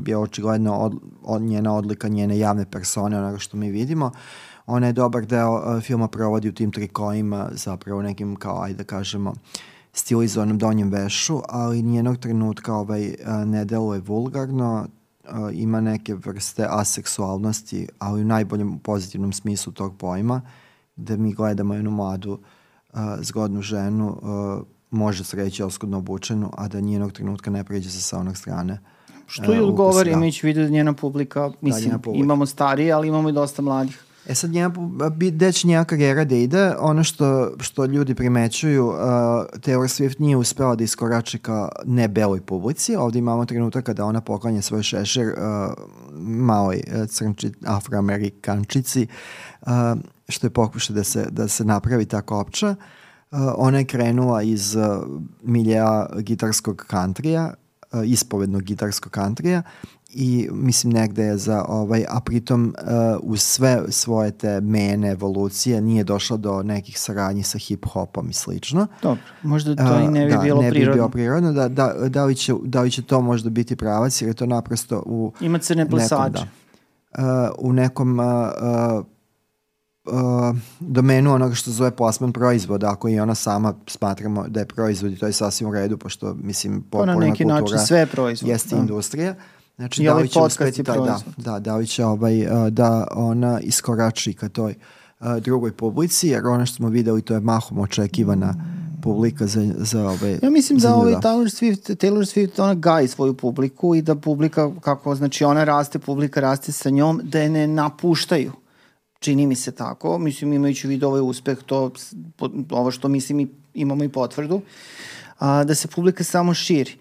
je 0.06 0.16
očigledno 0.16 0.76
od, 0.76 0.94
od 1.22 1.42
njena 1.42 1.74
odlika 1.74 2.08
njene 2.08 2.38
javne 2.38 2.64
persone, 2.70 3.18
onoga 3.18 3.38
što 3.38 3.56
mi 3.56 3.70
vidimo, 3.70 4.10
ona 4.66 4.86
je 4.86 4.92
dobar 4.92 5.26
deo 5.26 5.76
uh, 5.76 5.82
filma 5.82 6.08
provodi 6.08 6.48
u 6.48 6.52
tim 6.52 6.72
trikojima, 6.72 7.48
zapravo 7.52 8.02
nekim 8.02 8.36
kao, 8.36 8.62
ajde 8.62 8.76
da 8.76 8.84
kažemo, 8.84 9.34
stilizovanom 9.92 10.58
donjem 10.58 10.90
vešu, 10.90 11.40
ali 11.48 11.82
nijednog 11.82 12.16
trenutka 12.16 12.74
ovaj, 12.74 13.08
uh, 13.08 13.48
ne 13.48 13.64
deluje 13.64 14.00
vulgarno, 14.00 14.86
ima 15.52 15.80
neke 15.80 16.14
vrste 16.14 16.66
aseksualnosti, 16.68 17.88
ali 17.98 18.20
u 18.20 18.24
najboljem 18.24 18.78
pozitivnom 18.78 19.32
smislu 19.32 19.72
tog 19.72 19.96
pojma, 19.98 20.40
da 20.96 21.16
mi 21.16 21.32
gledamo 21.32 21.74
jednu 21.74 21.90
mladu 21.90 22.32
uh, 22.32 22.98
zgodnu 23.20 23.62
ženu 23.62 24.08
uh, 24.08 24.66
može 24.90 25.24
se 25.24 25.36
reći 25.36 25.62
oskudno 25.62 25.98
obučenu, 25.98 26.50
a 26.56 26.68
da 26.68 26.80
nijednog 26.80 27.12
trenutka 27.12 27.50
ne 27.50 27.64
pređe 27.64 27.90
sa 27.90 28.00
sa 28.00 28.18
onog 28.18 28.36
strane. 28.36 28.80
Što 29.26 29.52
je 29.52 29.62
odgovor, 29.62 30.04
da. 30.04 30.10
imajući 30.10 30.46
vidio 30.46 30.62
da 30.62 30.68
njena 30.68 30.92
publika, 30.92 31.50
mislim, 31.60 31.82
da, 31.82 31.86
njena 31.86 31.98
publika. 31.98 32.24
imamo 32.24 32.46
starije, 32.46 32.92
ali 32.92 33.08
imamo 33.08 33.28
i 33.28 33.32
dosta 33.32 33.62
mladih. 33.62 34.04
E 34.26 34.34
sad, 34.34 34.50
njena, 34.50 34.72
gde 35.16 35.52
će 35.52 35.68
njena 35.68 35.84
karijera 35.84 36.24
da 36.24 36.34
ide, 36.34 36.74
ono 36.78 37.04
što, 37.04 37.52
što 37.60 37.84
ljudi 37.84 38.14
primećuju, 38.14 38.86
uh, 38.86 38.94
Taylor 39.54 39.88
Swift 39.88 40.20
nije 40.20 40.36
uspela 40.36 40.76
da 40.76 40.84
iskorači 40.84 41.38
ka 41.38 41.68
ne 41.84 42.08
beloj 42.08 42.40
publici. 42.40 42.96
Ovde 42.96 43.18
imamo 43.18 43.44
trenutak 43.44 43.84
kada 43.84 44.04
ona 44.04 44.20
poklanja 44.20 44.62
svoj 44.62 44.82
šešir 44.82 45.26
uh, 45.26 45.34
maloj 46.20 46.82
uh, 46.86 47.08
crnči, 47.08 47.52
afroamerikančici, 47.66 49.06
uh, 49.60 49.68
što 50.28 50.46
je 50.46 50.50
pokušaj 50.50 50.96
da 50.96 51.04
se, 51.04 51.26
da 51.30 51.48
se 51.48 51.64
napravi 51.64 52.04
ta 52.04 52.22
kopča. 52.22 52.68
Uh, 53.30 53.38
ona 53.56 53.78
je 53.78 53.84
krenula 53.84 54.42
iz 54.42 54.74
uh, 54.74 54.82
milija 55.42 56.06
gitarskog 56.18 56.84
kantrija, 56.86 57.54
uh, 57.92 58.00
ispovednog 58.04 58.62
gitarskog 58.62 59.12
kantrija 59.12 59.62
i 60.12 60.48
mislim 60.52 60.92
negde 60.92 61.22
je 61.22 61.36
za 61.36 61.64
ovaj, 61.68 62.04
a 62.08 62.20
pritom 62.20 62.74
uh, 62.78 62.90
uz 63.22 63.42
sve 63.42 63.82
svoje 63.88 64.30
te 64.30 64.60
mene 64.60 65.10
evolucije 65.10 65.80
nije 65.80 66.04
došla 66.04 66.36
do 66.36 66.62
nekih 66.62 67.00
saradnji 67.00 67.42
sa 67.42 67.58
hip-hopom 67.58 68.30
i 68.30 68.32
slično. 68.32 68.86
Dobro, 69.02 69.22
možda 69.42 69.76
to 69.76 69.94
uh, 69.96 70.04
i 70.04 70.08
ne 70.08 70.26
bi 70.26 70.32
da, 70.32 70.38
bilo 70.38 70.62
ne 70.62 70.70
prirodno. 70.70 70.92
bi 70.92 70.96
bilo 70.96 71.08
prirodno, 71.08 71.52
da, 71.52 71.68
da, 71.68 71.94
da, 72.08 72.24
li 72.24 72.34
će, 72.34 72.54
da 72.64 72.82
li 72.82 72.90
će 72.90 73.02
to 73.02 73.20
možda 73.20 73.50
biti 73.50 73.76
pravac 73.76 74.22
jer 74.22 74.28
je 74.28 74.34
to 74.34 74.46
naprosto 74.46 75.02
u... 75.06 75.32
Ima 75.40 75.58
crne 75.58 75.88
plesače. 75.88 76.22
Nekom, 76.22 76.48
da, 77.16 77.52
uh, 77.58 77.68
u 77.68 77.72
nekom 77.72 78.18
uh, 78.18 78.26
uh, 78.26 79.04
uh, 80.04 80.56
domenu 80.80 81.32
onoga 81.32 81.54
što 81.54 81.70
zove 81.70 81.90
plasman 81.90 82.32
proizvoda, 82.32 82.90
ako 82.90 83.08
i 83.08 83.20
ona 83.20 83.34
sama 83.34 83.74
smatramo 83.86 84.44
da 84.48 84.60
je 84.60 84.66
proizvod 84.66 85.12
i 85.12 85.16
to 85.16 85.26
je 85.26 85.32
sasvim 85.32 85.68
u 85.68 85.72
redu, 85.72 85.98
pošto, 85.98 86.34
mislim, 86.34 86.82
popularna 86.82 87.12
kultura... 87.12 87.30
neki 87.30 87.44
način 87.44 87.78
sve 87.78 88.06
proizvod. 88.06 88.48
Jeste 88.48 88.74
da. 88.74 88.80
industrija. 88.80 89.34
Znači, 89.80 90.02
I 90.02 90.04
da 90.04 90.10
li 90.10 90.14
ovaj 90.14 90.28
će 90.28 90.40
uspeti 90.40 90.82
da, 90.82 90.92
da, 90.92 91.20
da, 91.36 91.58
da 91.58 91.76
li 91.76 91.86
će 91.86 92.04
ovaj, 92.04 92.46
uh, 92.46 92.68
da 92.68 93.06
ona 93.10 93.60
iskorači 93.60 94.32
ka 94.32 94.48
toj 94.48 94.74
uh, 95.20 95.36
drugoj 95.36 95.72
publici, 95.72 96.28
jer 96.28 96.46
ono 96.46 96.66
što 96.66 96.76
smo 96.76 96.88
videli 96.88 97.22
to 97.22 97.34
je 97.34 97.40
mahom 97.40 97.78
očekivana 97.78 98.54
publika 99.02 99.46
za, 99.46 99.72
za 99.76 100.08
ove 100.08 100.38
Ja 100.42 100.50
mislim 100.50 100.78
da 100.78 100.94
ovaj 100.94 101.12
Taylor 101.12 101.60
Swift, 101.60 101.96
Taylor 101.96 102.34
Swift 102.34 102.62
ona 102.62 102.74
gaji 102.74 103.08
svoju 103.08 103.34
publiku 103.34 103.94
i 103.94 104.02
da 104.02 104.14
publika, 104.14 104.70
kako 104.80 105.14
znači 105.14 105.44
ona 105.44 105.64
raste, 105.64 105.98
publika 105.98 106.40
raste 106.40 106.72
sa 106.72 106.90
njom, 106.90 107.20
da 107.24 107.40
je 107.40 107.50
ne 107.50 107.66
napuštaju. 107.66 108.52
Čini 109.18 109.46
mi 109.46 109.56
se 109.56 109.72
tako, 109.72 110.18
mislim 110.18 110.52
imajući 110.52 110.88
vid 110.88 111.04
ovaj 111.04 111.20
uspeh, 111.20 111.58
to, 111.66 111.90
ovo 112.70 112.90
što 112.90 113.08
mislim 113.08 113.50
imamo 113.74 114.04
i 114.04 114.08
potvrdu, 114.08 114.60
a, 115.38 115.64
da 115.64 115.74
se 115.74 115.88
publika 115.88 116.24
samo 116.24 116.54
širi. 116.54 116.92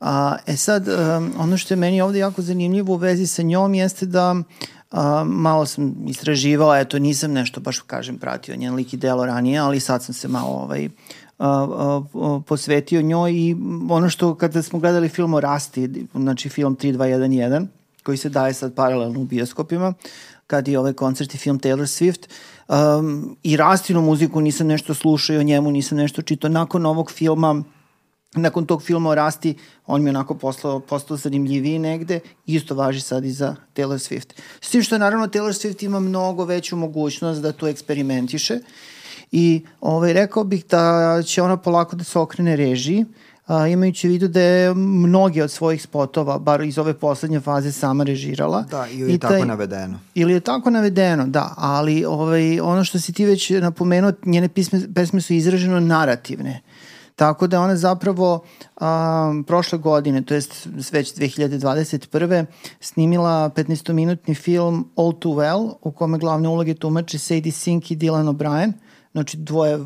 A, 0.00 0.36
e 0.46 0.56
sad, 0.56 0.88
a, 0.88 1.22
ono 1.38 1.56
što 1.56 1.74
je 1.74 1.78
meni 1.78 2.00
ovde 2.00 2.18
jako 2.18 2.42
zanimljivo 2.42 2.92
u 2.92 2.96
vezi 2.96 3.26
sa 3.26 3.42
njom 3.42 3.74
jeste 3.74 4.06
da 4.06 4.34
a, 4.90 5.24
malo 5.24 5.66
sam 5.66 5.94
istraživala, 6.08 6.78
eto 6.78 6.98
nisam 6.98 7.32
nešto 7.32 7.60
baš 7.60 7.78
kažem 7.78 8.18
pratio 8.18 8.56
njen 8.56 8.74
lik 8.74 8.92
i 8.92 8.96
delo 8.96 9.26
ranije, 9.26 9.58
ali 9.58 9.80
sad 9.80 10.04
sam 10.04 10.14
se 10.14 10.28
malo 10.28 10.52
ovaj, 10.52 10.88
a, 11.38 11.66
a, 12.14 12.40
posvetio 12.46 13.02
njoj 13.02 13.32
i 13.32 13.56
ono 13.90 14.10
što 14.10 14.34
kada 14.34 14.62
smo 14.62 14.78
gledali 14.78 15.08
film 15.08 15.34
o 15.34 15.40
Rasti, 15.40 16.06
znači 16.14 16.48
film 16.48 16.76
3211, 16.76 17.66
koji 18.02 18.18
se 18.18 18.28
daje 18.28 18.54
sad 18.54 18.74
paralelno 18.74 19.20
u 19.20 19.24
bioskopima, 19.24 19.94
kad 20.46 20.68
je 20.68 20.78
ovaj 20.78 20.92
koncert 20.92 21.34
i 21.34 21.38
film 21.38 21.60
Taylor 21.60 21.86
Swift. 21.86 22.28
Um, 22.68 23.36
I 23.42 23.56
rastinu 23.56 24.02
muziku 24.02 24.40
nisam 24.40 24.66
nešto 24.66 24.94
slušao 24.94 25.36
i 25.36 25.38
o 25.38 25.42
njemu 25.42 25.70
nisam 25.70 25.98
nešto 25.98 26.22
čitao. 26.22 26.50
Nakon 26.50 26.86
ovog 26.86 27.10
filma 27.10 27.62
nakon 28.34 28.66
tog 28.66 28.82
filma 28.82 29.10
o 29.10 29.14
Rasti, 29.14 29.54
on 29.86 30.02
mi 30.02 30.10
onako 30.10 30.34
postao, 30.34 30.80
postao 30.80 31.16
zanimljiviji 31.16 31.78
negde, 31.78 32.20
isto 32.46 32.74
važi 32.74 33.00
sad 33.00 33.24
i 33.24 33.30
za 33.30 33.56
Taylor 33.74 33.98
Swift. 33.98 34.28
S 34.60 34.70
tim 34.70 34.82
što 34.82 34.98
naravno 34.98 35.26
Taylor 35.26 35.66
Swift 35.66 35.84
ima 35.84 36.00
mnogo 36.00 36.44
veću 36.44 36.76
mogućnost 36.76 37.42
da 37.42 37.52
tu 37.52 37.66
eksperimentiše 37.66 38.58
i 39.32 39.64
ovaj, 39.80 40.12
rekao 40.12 40.44
bih 40.44 40.64
da 40.66 41.22
će 41.26 41.42
ona 41.42 41.56
polako 41.56 41.96
da 41.96 42.04
se 42.04 42.18
okrene 42.18 42.56
režiji, 42.56 43.04
a, 43.46 43.66
imajući 43.66 44.08
u 44.08 44.10
vidu 44.10 44.28
da 44.28 44.40
je 44.40 44.74
mnogi 44.74 45.42
od 45.42 45.50
svojih 45.50 45.82
spotova, 45.82 46.38
bar 46.38 46.60
iz 46.60 46.78
ove 46.78 46.94
poslednje 46.94 47.40
faze, 47.40 47.72
sama 47.72 48.04
režirala. 48.04 48.62
Da, 48.70 48.86
ili 48.92 49.10
je 49.10 49.14
I 49.14 49.18
taj, 49.18 49.30
tako 49.30 49.44
navedeno. 49.44 49.98
Ili 50.14 50.32
je 50.32 50.40
tako 50.40 50.70
navedeno, 50.70 51.26
da, 51.26 51.54
ali 51.56 52.04
ovaj, 52.04 52.60
ono 52.60 52.84
što 52.84 52.98
si 52.98 53.12
ti 53.12 53.24
već 53.24 53.50
napomenuo, 53.50 54.12
njene 54.24 54.48
pisme, 54.48 54.80
pesme 54.94 55.20
su 55.20 55.34
izraženo 55.34 55.80
narativne. 55.80 56.62
Tako 57.18 57.46
da 57.46 57.60
ona 57.60 57.76
zapravo 57.76 58.44
a, 58.76 59.32
prošle 59.46 59.78
godine, 59.78 60.22
to 60.22 60.34
jest 60.34 60.66
već 60.92 61.14
2021. 61.14 62.44
snimila 62.80 63.50
15-minutni 63.56 64.34
film 64.34 64.90
All 64.96 65.12
Too 65.18 65.32
Well, 65.32 65.74
u 65.82 65.90
kome 65.90 66.18
glavne 66.18 66.48
uloge 66.48 66.74
tumače 66.74 67.18
Sadie 67.18 67.52
Sink 67.52 67.90
i 67.90 67.96
Dylan 67.96 68.34
O'Brien, 68.34 68.72
znači 69.12 69.36
dvoje 69.36 69.78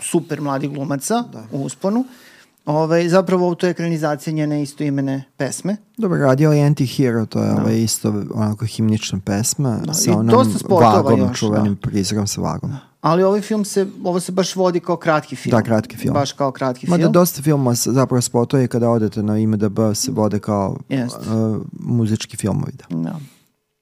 super 0.00 0.40
mladi 0.40 0.68
glumaca 0.68 1.24
da. 1.32 1.44
u 1.52 1.62
usponu. 1.62 2.00
Ove, 2.00 2.29
ovaj, 2.66 3.08
zapravo 3.08 3.54
to 3.54 3.66
je 3.66 3.70
ekranizacija 3.70 4.34
njene 4.34 4.62
istoimene 4.62 5.24
pesme. 5.36 5.76
Dobro, 5.96 6.18
radio 6.18 6.52
je 6.52 6.70
Anti-Hero, 6.70 7.26
to 7.26 7.42
je 7.42 7.48
da. 7.48 7.60
ovaj 7.60 7.78
isto 7.78 8.14
onako 8.34 8.66
himnična 8.66 9.20
pesma 9.24 9.80
da. 9.84 9.94
sa 9.94 10.18
onom 10.18 10.46
vagom, 10.70 11.20
još, 11.20 11.38
čuvenim 11.38 11.74
da. 11.74 11.80
prizrom 11.80 12.26
sa 12.26 12.40
vagom. 12.40 12.70
Da. 12.70 12.78
Ali 13.00 13.22
ovaj 13.22 13.40
film 13.40 13.64
se, 13.64 13.86
ovo 14.04 14.20
se 14.20 14.32
baš 14.32 14.56
vodi 14.56 14.80
kao 14.80 14.96
kratki 14.96 15.36
film. 15.36 15.50
Da, 15.50 15.62
kratki 15.62 15.96
film. 15.96 16.14
Baš 16.14 16.32
kao 16.32 16.52
kratki 16.52 16.86
Ma 16.86 16.96
film. 16.96 17.06
Ma 17.06 17.08
da 17.08 17.12
dosta 17.12 17.42
filma 17.42 17.74
zapravo 17.74 18.20
spotuje 18.20 18.68
kada 18.68 18.90
odete 18.90 19.22
na 19.22 19.38
IMDB 19.38 19.78
se 19.94 20.12
vode 20.12 20.38
kao 20.38 20.76
uh, 20.88 21.56
muzički 21.72 22.36
filmovi. 22.36 22.72
Da. 22.72 22.96
da. 22.96 23.18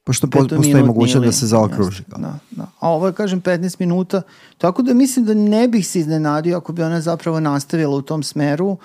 Pošto 0.09 0.27
po, 0.27 0.38
postoji 0.38 0.83
mogućnost 0.83 1.27
da 1.27 1.33
se 1.33 1.47
zaokruži. 1.47 2.03
Da, 2.16 2.38
da. 2.51 2.66
A 2.81 2.90
ovo 2.90 3.07
je, 3.07 3.12
kažem, 3.12 3.42
15 3.42 3.77
minuta. 3.79 4.23
Tako 4.59 4.83
da 4.83 4.94
mislim 4.94 5.25
da 5.25 5.35
ne 5.35 5.68
bih 5.68 5.87
se 5.87 6.01
iznenadio 6.01 6.57
ako 6.57 6.73
bi 6.73 6.83
ona 6.83 7.01
zapravo 7.01 7.40
nastavila 7.40 7.97
u 7.97 8.03
tom 8.03 8.23
smeru 8.23 8.77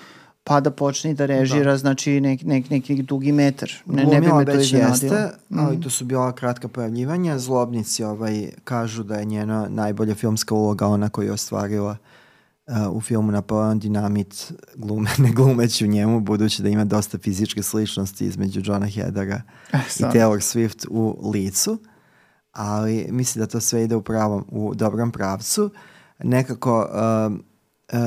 pa 0.46 0.60
da 0.60 0.70
počne 0.70 1.14
da 1.14 1.26
režira, 1.26 1.70
da. 1.70 1.76
znači 1.76 2.20
nek, 2.20 2.42
nek, 2.42 2.70
neki 2.70 3.02
dugi 3.02 3.32
metar. 3.32 3.72
Ne, 3.86 4.04
ne 4.04 4.20
bi 4.20 4.26
me 4.26 4.44
to 4.44 4.60
iznenadio. 4.60 4.92
Jeste, 4.92 5.30
ali 5.54 5.72
mhm. 5.72 5.82
to 5.82 5.90
su 5.90 6.04
bila 6.04 6.32
kratka 6.32 6.68
pojavljivanja. 6.68 7.38
Zlobnici 7.38 8.04
ovaj, 8.04 8.50
kažu 8.64 9.02
da 9.02 9.16
je 9.16 9.24
njena 9.24 9.66
najbolja 9.68 10.14
filmska 10.14 10.54
uloga 10.54 10.86
ona 10.86 11.08
koju 11.08 11.26
je 11.26 11.32
ostvarila 11.32 11.90
uh, 11.90 11.96
u 12.92 13.00
filmu 13.00 13.32
Napoleon 13.32 13.80
Dynamit 13.80 14.52
glume, 14.74 15.10
ne 15.24 15.30
glumeći 15.32 15.84
u 15.84 15.88
njemu, 15.88 16.20
budući 16.20 16.62
da 16.62 16.68
ima 16.68 16.84
dosta 16.84 17.18
fizičke 17.18 17.62
sličnosti 17.62 18.26
između 18.26 18.60
Johna 18.64 18.86
Hedera 18.86 19.42
e, 19.72 19.78
i 19.98 20.02
Taylor 20.02 20.40
Swift 20.40 20.86
u 20.90 21.30
licu, 21.30 21.78
ali 22.52 23.06
mislim 23.10 23.40
da 23.40 23.50
to 23.50 23.60
sve 23.60 23.84
ide 23.84 23.96
u, 23.96 24.02
pravom, 24.02 24.44
u 24.48 24.74
dobrom 24.74 25.12
pravcu. 25.12 25.70
Nekako 26.18 26.78
uh, 26.78 27.32
uh, 27.92 28.00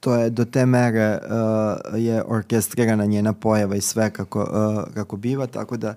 to 0.00 0.14
je 0.14 0.30
do 0.30 0.44
te 0.44 0.66
mere 0.66 1.18
uh, 1.22 2.00
je 2.00 2.22
orkestrirana 2.26 3.04
njena 3.04 3.32
pojava 3.32 3.76
i 3.76 3.80
sve 3.80 4.10
kako, 4.10 4.40
uh, 4.40 4.94
kako 4.94 5.16
biva, 5.16 5.46
tako 5.46 5.76
da 5.76 5.88
uh, 5.88 5.96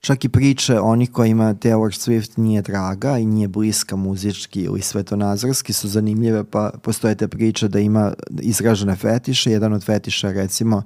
čak 0.00 0.24
i 0.24 0.28
priče 0.28 0.80
onih 0.80 1.10
kojima 1.12 1.54
Taylor 1.54 2.08
Swift 2.08 2.38
nije 2.38 2.62
draga 2.62 3.18
i 3.18 3.26
nije 3.26 3.48
bliska 3.48 3.96
muzički 3.96 4.60
ili 4.60 4.82
svetonazorski 4.82 5.72
su 5.72 5.88
zanimljive, 5.88 6.44
pa 6.44 6.70
postoje 6.82 7.14
te 7.14 7.28
priče 7.28 7.68
da 7.68 7.78
ima 7.78 8.12
izražene 8.40 8.96
fetiše. 8.96 9.50
Jedan 9.50 9.72
od 9.72 9.84
fetiša 9.84 10.32
recimo 10.32 10.82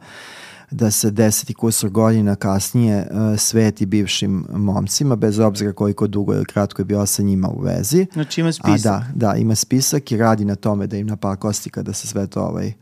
da 0.72 0.90
se 0.90 1.10
deseti 1.10 1.54
kusor 1.54 1.90
godina 1.90 2.36
kasnije 2.36 3.06
uh, 3.10 3.38
sveti 3.38 3.86
bivšim 3.86 4.44
momcima, 4.52 5.16
bez 5.16 5.38
obzira 5.38 5.72
koliko 5.72 6.06
dugo 6.06 6.34
ili 6.34 6.44
kratko 6.44 6.82
je 6.82 6.86
bio 6.86 7.06
sa 7.06 7.22
njima 7.22 7.48
u 7.48 7.60
vezi. 7.60 8.06
Znači 8.12 8.40
ima 8.40 8.52
spisak. 8.52 8.74
A 8.74 8.78
da, 8.78 9.06
da, 9.14 9.34
ima 9.34 9.54
spisak 9.54 10.12
i 10.12 10.16
radi 10.16 10.44
na 10.44 10.54
tome 10.54 10.86
da 10.86 10.96
im 10.96 11.06
napakosti 11.06 11.70
kada 11.70 11.92
se 11.92 12.06
sve 12.06 12.26
to 12.26 12.40
ovaj, 12.40 12.72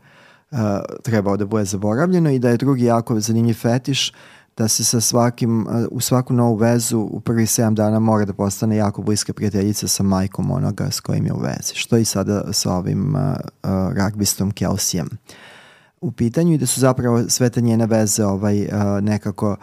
uh, 0.51 0.59
trebao 1.03 1.37
da 1.37 1.45
bude 1.45 1.65
zaboravljeno 1.65 2.31
i 2.31 2.39
da 2.39 2.49
je 2.49 2.57
drugi 2.57 2.83
jako 2.83 3.19
zanimljiv 3.19 3.53
fetiš 3.53 4.13
da 4.57 4.67
se 4.67 4.83
sa 4.83 5.01
svakim, 5.01 5.67
u 5.91 5.99
svaku 5.99 6.33
novu 6.33 6.55
vezu 6.55 6.99
u 6.99 7.19
prvi 7.19 7.45
7 7.45 7.73
dana 7.73 7.99
mora 7.99 8.25
da 8.25 8.33
postane 8.33 8.75
jako 8.75 9.01
bliska 9.01 9.33
prijateljica 9.33 9.87
sa 9.87 10.03
majkom 10.03 10.51
onoga 10.51 10.91
s 10.91 10.99
kojim 10.99 11.25
je 11.25 11.33
u 11.33 11.39
vezi. 11.39 11.73
Što 11.73 11.97
i 11.97 12.05
sada 12.05 12.53
sa 12.53 12.73
ovim 12.73 13.15
uh, 13.15 13.21
ragbistom 13.93 14.51
Kelseyem. 14.51 15.07
U 16.01 16.11
pitanju 16.11 16.53
i 16.53 16.57
da 16.57 16.65
su 16.65 16.79
zapravo 16.79 17.29
sve 17.29 17.49
te 17.49 17.61
njene 17.61 17.85
veze 17.85 18.25
ovaj, 18.25 18.61
uh, 18.61 18.69
nekako 19.01 19.55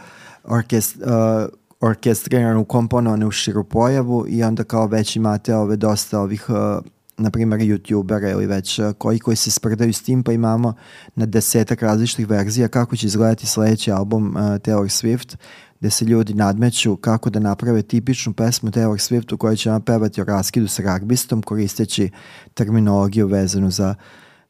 orkest, 0.45 0.97
uh, 0.97 1.49
orkestrirane, 1.81 2.57
ukomponovane 2.57 3.27
u 3.27 3.31
širu 3.31 3.65
pojavu 3.65 4.25
i 4.29 4.43
onda 4.43 4.65
kao 4.65 4.87
već 4.87 5.17
imate 5.17 5.55
ove 5.55 5.77
dosta 5.77 6.21
ovih 6.21 6.47
uh, 6.49 6.85
na 7.19 7.31
primjer 7.31 7.61
youtubera 7.61 8.31
ili 8.31 8.47
već 8.47 8.79
uh, 8.79 8.93
koji 8.99 9.19
koji 9.19 9.37
se 9.37 9.51
sprdaju 9.51 9.93
s 9.93 10.03
tim 10.03 10.23
pa 10.23 10.33
imamo 10.33 10.75
na 11.15 11.27
desetak 11.27 11.83
različitih 11.83 12.29
verzija 12.29 12.69
kako 12.69 12.97
će 12.97 13.07
izgledati 13.07 13.47
sledeći 13.47 13.93
album 13.93 14.29
uh, 14.29 14.43
Taylor 14.43 15.03
Swift 15.03 15.37
gde 15.81 15.91
se 15.91 16.05
ljudi 16.05 16.35
nadmeću 16.35 16.97
kako 16.97 17.31
da 17.31 17.41
naprave 17.41 17.83
tipičnu 17.83 18.33
pesmu 18.33 18.71
Taylor 18.71 19.11
Swift 19.11 19.35
u 19.35 19.37
kojoj 19.37 19.57
će 19.57 19.71
ona 19.71 19.81
pevati 19.81 20.21
o 20.21 20.25
raskidu 20.25 20.69
sa 20.69 20.83
ragbistom 20.83 21.43
koristeći 21.43 22.11
terminologiju 22.55 23.27
vezanu 23.27 23.71
za 23.71 23.95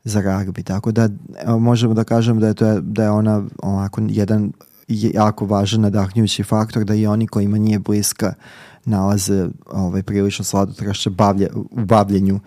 za 0.05 0.21
ragbi. 0.21 0.63
Tako 0.63 0.93
da 0.93 1.09
možemo 1.59 1.95
da 1.95 2.05
kažemo 2.05 2.41
da 2.41 2.47
je, 2.47 2.55
to 2.55 2.81
da 2.81 3.03
je 3.03 3.11
ona 3.11 3.45
ovako 3.63 4.01
jedan 4.09 4.53
jako 4.89 5.47
važan 5.47 5.81
nadahnjujući 5.81 6.43
faktor 6.43 6.85
da 6.85 6.95
i 6.95 7.07
oni 7.07 7.27
kojima 7.27 7.59
nije 7.59 7.79
bliska 7.79 8.35
nalaze 8.89 9.49
ovaj, 9.67 10.03
prilično 10.03 10.45
sladotrašće 10.45 11.11
bavlje, 11.11 11.49
u 11.55 11.85
bavljenju 11.85 12.41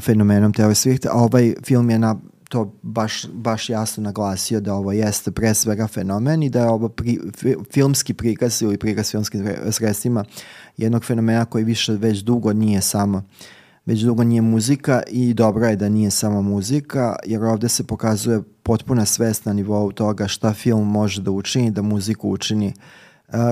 fenomenom 0.00 0.52
Taylor 0.52 0.74
Swift. 0.74 1.06
A 1.10 1.12
ovaj 1.12 1.54
film 1.64 1.90
je 1.90 1.98
na 1.98 2.16
to 2.48 2.74
baš, 2.82 3.26
baš 3.32 3.70
jasno 3.70 4.02
naglasio 4.02 4.60
da 4.60 4.74
ovo 4.74 4.92
jeste 4.92 5.30
pre 5.30 5.54
svega 5.54 5.86
fenomen 5.86 6.42
i 6.42 6.50
da 6.50 6.60
je 6.60 6.68
ovo 6.68 6.88
pri, 6.88 7.18
filmski 7.72 8.14
prikaz 8.14 8.62
ili 8.62 8.78
prikaz 8.78 9.10
filmskim 9.10 9.48
sredstvima 9.70 10.24
jednog 10.76 11.04
fenomena 11.04 11.44
koji 11.44 11.64
više 11.64 11.92
već 11.92 12.18
dugo 12.18 12.52
nije 12.52 12.80
samo 12.80 13.22
već 13.86 14.00
dugo 14.00 14.24
nije 14.24 14.42
muzika 14.42 15.02
i 15.10 15.34
dobro 15.34 15.66
je 15.66 15.76
da 15.76 15.88
nije 15.88 16.10
samo 16.10 16.42
muzika, 16.42 17.16
jer 17.26 17.44
ovde 17.44 17.68
se 17.68 17.84
pokazuje 17.84 18.42
potpuna 18.62 19.06
svest 19.06 19.44
na 19.44 19.52
nivou 19.52 19.92
toga 19.92 20.28
šta 20.28 20.52
film 20.52 20.90
može 20.90 21.22
da 21.22 21.30
učini, 21.30 21.70
da 21.70 21.82
muziku 21.82 22.30
učini 22.30 22.72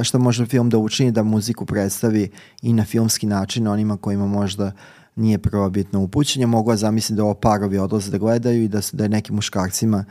šta 0.05 0.19
može 0.19 0.47
film 0.47 0.71
da 0.71 0.79
učini 0.79 1.13
da 1.13 1.23
muziku 1.23 1.67
predstavi 1.67 2.31
i 2.63 2.73
na 2.73 2.85
filmski 2.85 3.27
način 3.27 3.69
onima 3.69 3.97
kojima 3.97 4.27
možda 4.27 4.73
nije 5.17 5.39
prvobitno 5.39 6.01
upućenje. 6.01 6.47
Mogu 6.47 6.71
da 6.71 6.77
zamislim 6.77 7.17
da 7.17 7.25
ovo 7.25 7.35
parovi 7.35 7.79
odlaze 7.79 8.11
da 8.11 8.19
gledaju 8.19 8.63
i 8.63 8.69
da, 8.69 8.81
da 8.93 9.05
je 9.05 9.09
nekim 9.09 9.35
muškarcima 9.35 10.05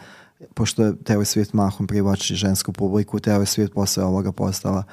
pošto 0.54 0.84
je 0.84 0.94
Taylor 0.94 1.26
Swift 1.26 1.54
mahom 1.54 1.88
privlači 1.88 2.36
žensku 2.36 2.74
publiku, 2.74 3.20
Taylor 3.20 3.46
Swift 3.46 3.74
posle 3.74 4.04
ovoga 4.04 4.32
postala 4.32 4.84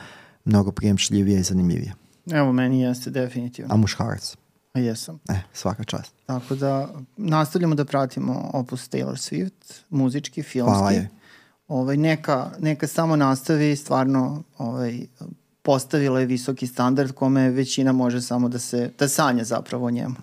mnogo 0.44 0.72
prijemčljivije 0.72 1.40
i 1.40 1.42
zanimljivije. 1.42 1.94
Evo, 2.32 2.52
meni 2.52 2.80
jeste 2.80 3.10
definitivno. 3.10 3.74
A 3.74 3.76
muškarac? 3.76 4.36
Jesam. 4.74 5.18
E, 5.28 5.40
svaka 5.52 5.84
čast. 5.84 6.14
Tako 6.26 6.54
da 6.54 6.88
nastavljamo 7.16 7.74
da 7.74 7.84
pratimo 7.84 8.50
opus 8.52 8.90
Taylor 8.90 9.16
Swift, 9.16 9.82
muzički, 9.90 10.42
filmski. 10.42 10.74
Hvala 10.74 10.90
je. 10.90 11.08
Ovaj, 11.68 11.96
neka, 11.96 12.50
neka 12.58 12.86
samo 12.86 13.16
nastavi, 13.16 13.76
stvarno 13.76 14.42
ovaj, 14.58 15.00
postavila 15.62 16.20
je 16.20 16.26
visoki 16.26 16.66
standard 16.66 17.12
kome 17.12 17.50
većina 17.50 17.92
može 17.92 18.20
samo 18.20 18.48
da 18.48 18.58
se 18.58 18.90
da 18.98 19.08
sanja 19.08 19.44
zapravo 19.44 19.86
o 19.86 19.90
njemu. 19.90 20.14